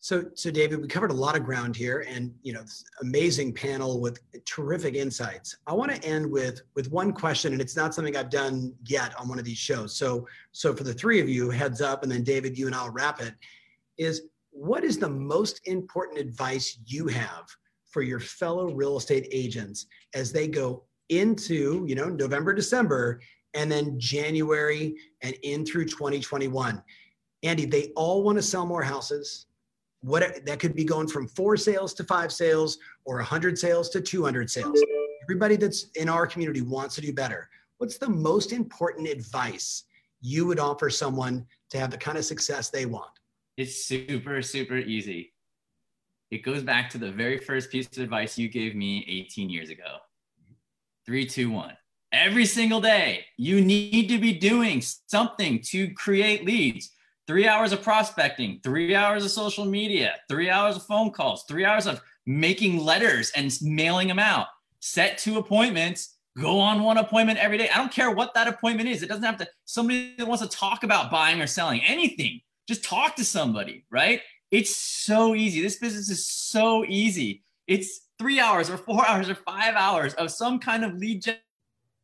[0.00, 2.62] So, so David, we covered a lot of ground here, and you know,
[3.02, 5.56] amazing panel with terrific insights.
[5.66, 9.18] I want to end with with one question, and it's not something I've done yet
[9.18, 9.96] on one of these shows.
[9.96, 12.90] So, so for the three of you, heads up, and then David, you and I'll
[12.90, 13.34] wrap it.
[13.96, 17.48] Is what is the most important advice you have
[17.90, 23.20] for your fellow real estate agents as they go into, you know, November, December,
[23.54, 26.80] and then January and in through 2021?
[27.42, 29.46] Andy, they all want to sell more houses.
[30.00, 34.00] What that could be going from four sales to five sales or 100 sales to
[34.00, 34.80] 200 sales.
[35.24, 37.48] Everybody that's in our community wants to do better.
[37.78, 39.84] What's the most important advice
[40.20, 43.10] you would offer someone to have the kind of success they want?
[43.56, 45.32] It's super, super easy.
[46.30, 49.70] It goes back to the very first piece of advice you gave me 18 years
[49.70, 49.96] ago.
[51.06, 51.76] Three, two, one.
[52.12, 56.90] Every single day, you need to be doing something to create leads.
[57.28, 61.62] Three hours of prospecting, three hours of social media, three hours of phone calls, three
[61.62, 64.46] hours of making letters and mailing them out.
[64.80, 67.68] Set two appointments, go on one appointment every day.
[67.68, 69.02] I don't care what that appointment is.
[69.02, 72.82] It doesn't have to, somebody that wants to talk about buying or selling anything, just
[72.82, 74.22] talk to somebody, right?
[74.50, 75.60] It's so easy.
[75.60, 77.44] This business is so easy.
[77.66, 81.26] It's three hours or four hours or five hours of some kind of lead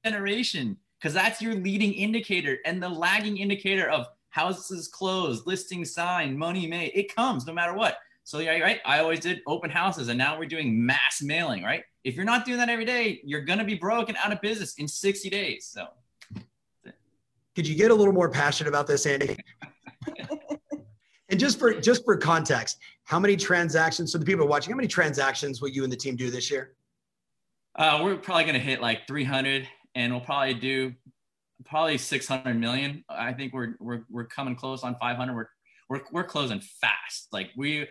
[0.05, 6.37] generation because that's your leading indicator and the lagging indicator of houses closed, listing signed,
[6.37, 6.91] money made.
[6.93, 7.99] It comes no matter what.
[8.25, 8.81] So yeah, right.
[8.85, 11.63] I always did open houses, and now we're doing mass mailing.
[11.63, 11.85] Right.
[12.03, 14.75] If you're not doing that every day, you're gonna be broke and out of business
[14.79, 15.67] in 60 days.
[15.67, 15.87] So.
[17.55, 19.37] Could you get a little more passionate about this, Andy?
[21.29, 24.11] and just for just for context, how many transactions?
[24.11, 26.75] So the people watching, how many transactions will you and the team do this year?
[27.77, 30.93] Uh, we're probably gonna hit like 300, and we'll probably do
[31.65, 33.05] probably 600 million.
[33.09, 35.35] I think we're we're we're coming close on 500.
[35.35, 35.47] We're
[35.89, 37.29] we're we're closing fast.
[37.33, 37.89] Like we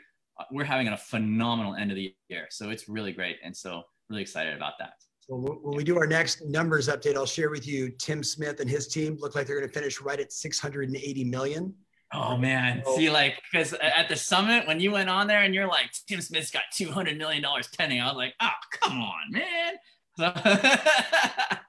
[0.52, 2.48] we're having a phenomenal end of the year.
[2.50, 4.94] So it's really great, and so really excited about that.
[5.22, 8.70] So when we do our next numbers update, I'll share with you Tim Smith and
[8.70, 11.74] his team look like they're going to finish right at 680 million.
[12.16, 15.68] Oh man, see, like because at the summit when you went on there and you're
[15.68, 18.50] like Tim Smith's got 200 million dollars pending, I was like, oh
[18.82, 19.74] come on, man.
[20.18, 21.60] So I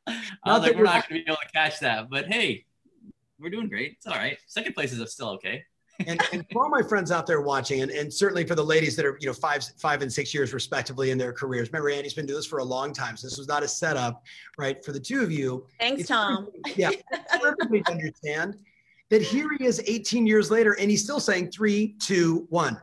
[0.44, 2.64] was like, we're not going to be able to catch that, but hey,
[3.38, 3.92] we're doing great.
[3.92, 4.38] It's all right.
[4.46, 5.64] Second place is still okay.
[6.06, 8.96] and, and, for all my friends out there watching, and, and certainly for the ladies
[8.96, 11.68] that are, you know, five, five and six years respectively in their careers.
[11.72, 13.16] Remember, Andy's been doing this for a long time.
[13.16, 14.22] So this was not a setup,
[14.58, 14.84] right?
[14.84, 15.66] For the two of you.
[15.78, 16.48] Thanks, Tom.
[16.74, 16.90] Yeah,
[17.40, 18.56] perfectly understand
[19.10, 22.80] that here he is 18 years later, and he's still saying three, two, one.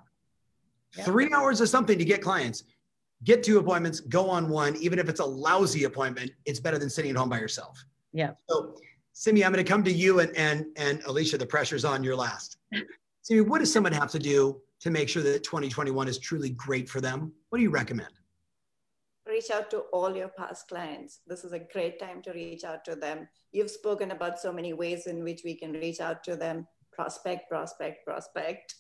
[0.95, 1.05] Yep.
[1.05, 2.64] Three hours of something to get clients
[3.24, 6.90] get two appointments, go on one, even if it's a lousy appointment, it's better than
[6.90, 7.84] sitting at home by yourself.
[8.14, 8.32] Yeah.
[8.50, 8.76] So,
[9.14, 11.38] Simi, I'm going to come to you and and and Alicia.
[11.38, 12.04] The pressure's on.
[12.04, 12.58] You're last.
[13.22, 16.90] Simi, what does someone have to do to make sure that 2021 is truly great
[16.90, 17.32] for them?
[17.50, 18.10] What do you recommend?
[19.28, 21.20] Reach out to all your past clients.
[21.28, 23.28] This is a great time to reach out to them.
[23.52, 26.68] You've spoken about so many ways in which we can reach out to them.
[26.92, 28.76] Prospect, prospect, prospect.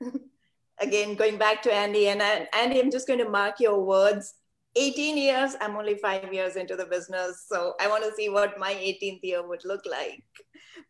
[0.80, 4.34] again, going back to Andy, and Andy, I'm just going to mark your words.
[4.76, 7.46] 18 years, I'm only five years into the business.
[7.48, 10.22] So I want to see what my 18th year would look like.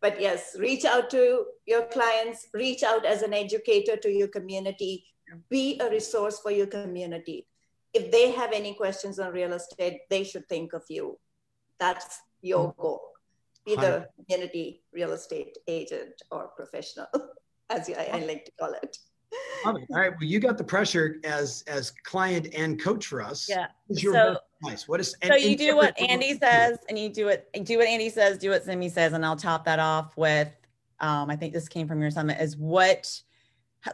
[0.01, 5.05] But yes, reach out to your clients, reach out as an educator to your community,
[5.49, 7.47] be a resource for your community.
[7.95, 11.18] If they have any questions on real estate, they should think of you.
[11.80, 13.01] That's your goal.
[13.64, 17.07] Be the community real estate agent or professional,
[17.70, 18.97] as I, I like to call it.
[19.64, 20.10] All right.
[20.10, 23.48] Well, you got the pressure as as client and coach for us.
[23.48, 23.66] Yeah.
[23.92, 24.88] so, nice.
[24.88, 27.48] What is and, so you do what Andy says, and you do it.
[27.64, 28.38] Do what Andy says.
[28.38, 30.48] Do what Simi says, and I'll top that off with.
[31.00, 32.40] Um, I think this came from your summit.
[32.40, 33.10] Is what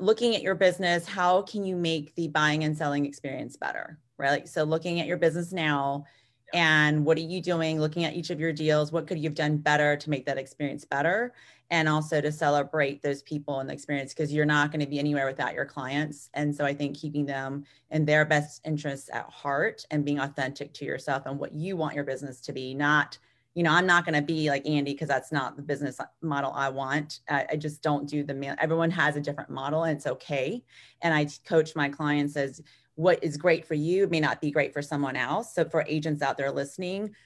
[0.00, 1.06] looking at your business.
[1.06, 3.98] How can you make the buying and selling experience better?
[4.18, 4.48] Right.
[4.48, 6.04] So looking at your business now.
[6.52, 7.80] And what are you doing?
[7.80, 10.38] Looking at each of your deals, what could you have done better to make that
[10.38, 11.32] experience better?
[11.74, 15.00] And also to celebrate those people and the experience because you're not going to be
[15.00, 16.30] anywhere without your clients.
[16.32, 20.72] And so I think keeping them in their best interests at heart and being authentic
[20.74, 23.18] to yourself and what you want your business to be, not,
[23.54, 26.52] you know, I'm not going to be like Andy because that's not the business model
[26.54, 27.20] I want.
[27.28, 28.54] I, I just don't do the mail.
[28.60, 30.62] Everyone has a different model and it's okay.
[31.02, 32.62] And I coach my clients as
[32.94, 35.52] what is great for you may not be great for someone else.
[35.52, 37.16] So for agents out there listening,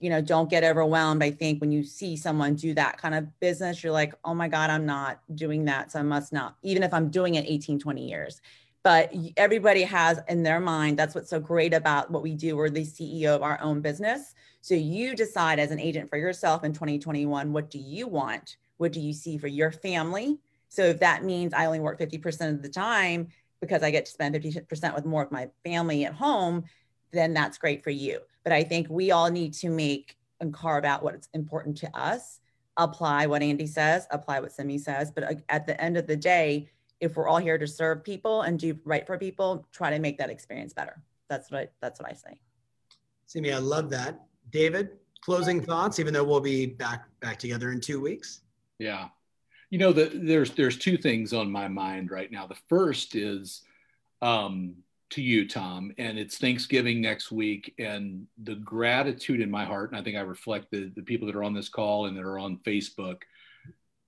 [0.00, 1.22] you know don't get overwhelmed.
[1.22, 4.48] I think when you see someone do that kind of business you're like oh my
[4.48, 7.78] god i'm not doing that so i must not even if i'm doing it 18
[7.78, 8.40] 20 years.
[8.82, 12.56] But everybody has in their mind that's what's so great about what we do.
[12.56, 14.34] We're the ceo of our own business.
[14.60, 18.56] So you decide as an agent for yourself in 2021 what do you want?
[18.76, 20.38] What do you see for your family?
[20.68, 23.28] So if that means i only work 50% of the time
[23.60, 26.64] because i get to spend 50% with more of my family at home
[27.14, 28.20] then that's great for you.
[28.44, 32.40] But I think we all need to make and carve out what's important to us,
[32.76, 35.10] apply what Andy says, apply what Simi says.
[35.10, 36.70] But at the end of the day,
[37.00, 40.18] if we're all here to serve people and do right for people, try to make
[40.18, 41.02] that experience better.
[41.28, 42.38] That's what I, that's what I say.
[43.26, 44.20] Simi, I love that.
[44.50, 44.90] David,
[45.20, 48.42] closing thoughts, even though we'll be back back together in two weeks.
[48.78, 49.08] Yeah.
[49.70, 52.46] You know, the, there's there's two things on my mind right now.
[52.46, 53.62] The first is
[54.22, 54.76] um,
[55.10, 60.00] to you, Tom, and it's Thanksgiving next week, and the gratitude in my heart, and
[60.00, 62.38] I think I reflect the, the people that are on this call and that are
[62.38, 63.18] on Facebook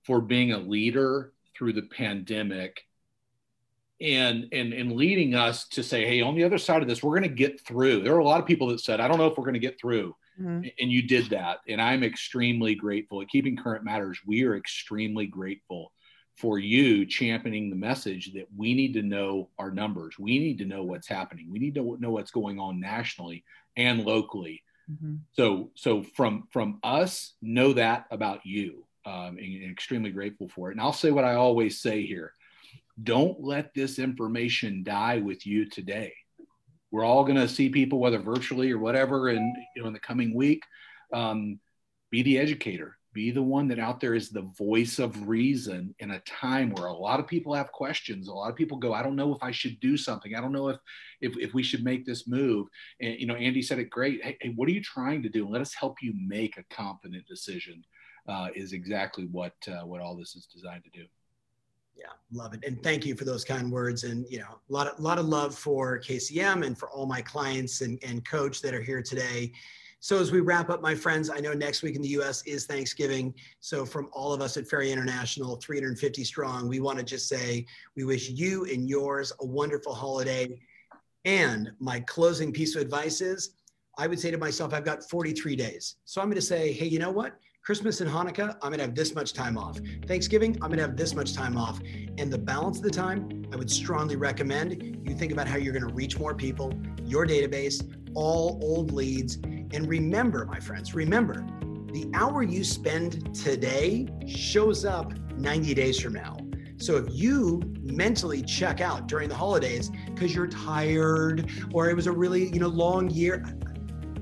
[0.05, 2.81] for being a leader through the pandemic
[3.99, 7.17] and and and leading us to say hey on the other side of this we're
[7.17, 9.25] going to get through there are a lot of people that said i don't know
[9.25, 10.67] if we're going to get through mm-hmm.
[10.79, 15.25] and you did that and i'm extremely grateful at keeping current matters we are extremely
[15.25, 15.91] grateful
[16.37, 20.65] for you championing the message that we need to know our numbers we need to
[20.65, 23.43] know what's happening we need to know what's going on nationally
[23.75, 24.61] and locally
[24.91, 25.15] mm-hmm.
[25.31, 30.69] so so from from us know that about you um, and, and extremely grateful for
[30.69, 32.33] it and i'll say what i always say here
[33.03, 36.13] don't let this information die with you today.
[36.91, 39.99] We're all going to see people, whether virtually or whatever, and you know, in the
[39.99, 40.63] coming week.
[41.13, 41.59] Um,
[42.09, 42.96] be the educator.
[43.17, 46.85] Be the one that out there is the voice of reason in a time where
[46.85, 48.27] a lot of people have questions.
[48.27, 50.35] A lot of people go, "I don't know if I should do something.
[50.35, 50.77] I don't know if
[51.19, 52.67] if, if we should make this move."
[53.01, 54.23] And you know, Andy said it great.
[54.23, 55.49] Hey, hey what are you trying to do?
[55.49, 57.83] Let us help you make a confident decision.
[58.29, 61.07] Uh, is exactly what uh, what all this is designed to do.
[61.95, 62.63] Yeah, love it.
[62.67, 64.03] And thank you for those kind words.
[64.03, 67.21] And, you know, a lot of, lot of love for KCM and for all my
[67.21, 69.51] clients and, and coach that are here today.
[70.07, 72.41] So as we wrap up, my friends, I know next week in the U.S.
[72.45, 73.33] is Thanksgiving.
[73.59, 77.65] So from all of us at Ferry International, 350 strong, we want to just say
[77.97, 80.61] we wish you and yours a wonderful holiday.
[81.25, 83.55] And my closing piece of advice is,
[83.97, 85.97] I would say to myself, I've got 43 days.
[86.05, 87.37] So I'm going to say, hey, you know what?
[87.61, 89.77] Christmas and Hanukkah, I'm gonna have this much time off.
[90.07, 91.81] Thanksgiving, I'm gonna have this much time off.
[92.17, 95.73] And the balance of the time, I would strongly recommend you think about how you're
[95.73, 96.71] gonna reach more people,
[97.03, 97.83] your database,
[98.15, 99.37] all old leads.
[99.71, 101.45] And remember, my friends, remember,
[101.91, 106.37] the hour you spend today shows up 90 days from now.
[106.77, 112.07] So if you mentally check out during the holidays because you're tired or it was
[112.07, 113.43] a really, you know, long year,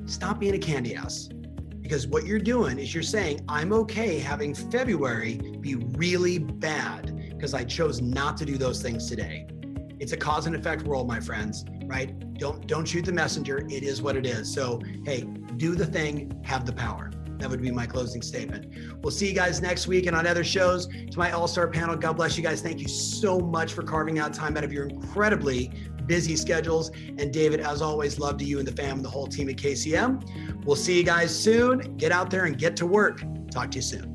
[0.06, 1.30] stop being a candy ass
[1.82, 7.54] because what you're doing is you're saying, I'm okay having February be really bad because
[7.54, 9.48] I chose not to do those things today.
[10.00, 12.18] It's a cause and effect world, my friends, right?
[12.38, 13.66] Don't don't shoot the messenger.
[13.70, 14.54] It is what it is.
[14.54, 15.22] So, hey,
[15.58, 17.12] do the thing, have the power.
[17.38, 18.68] That would be my closing statement.
[19.02, 20.88] We'll see you guys next week and on other shows.
[20.88, 22.62] To my all star panel, God bless you guys.
[22.62, 25.72] Thank you so much for carving out time out of your incredibly
[26.06, 26.92] busy schedules.
[27.18, 29.58] And David, as always, love to you and the fam, and the whole team at
[29.58, 30.66] KCM.
[30.66, 31.98] We'll see you guys soon.
[31.98, 33.22] Get out there and get to work.
[33.52, 34.15] Talk to you soon.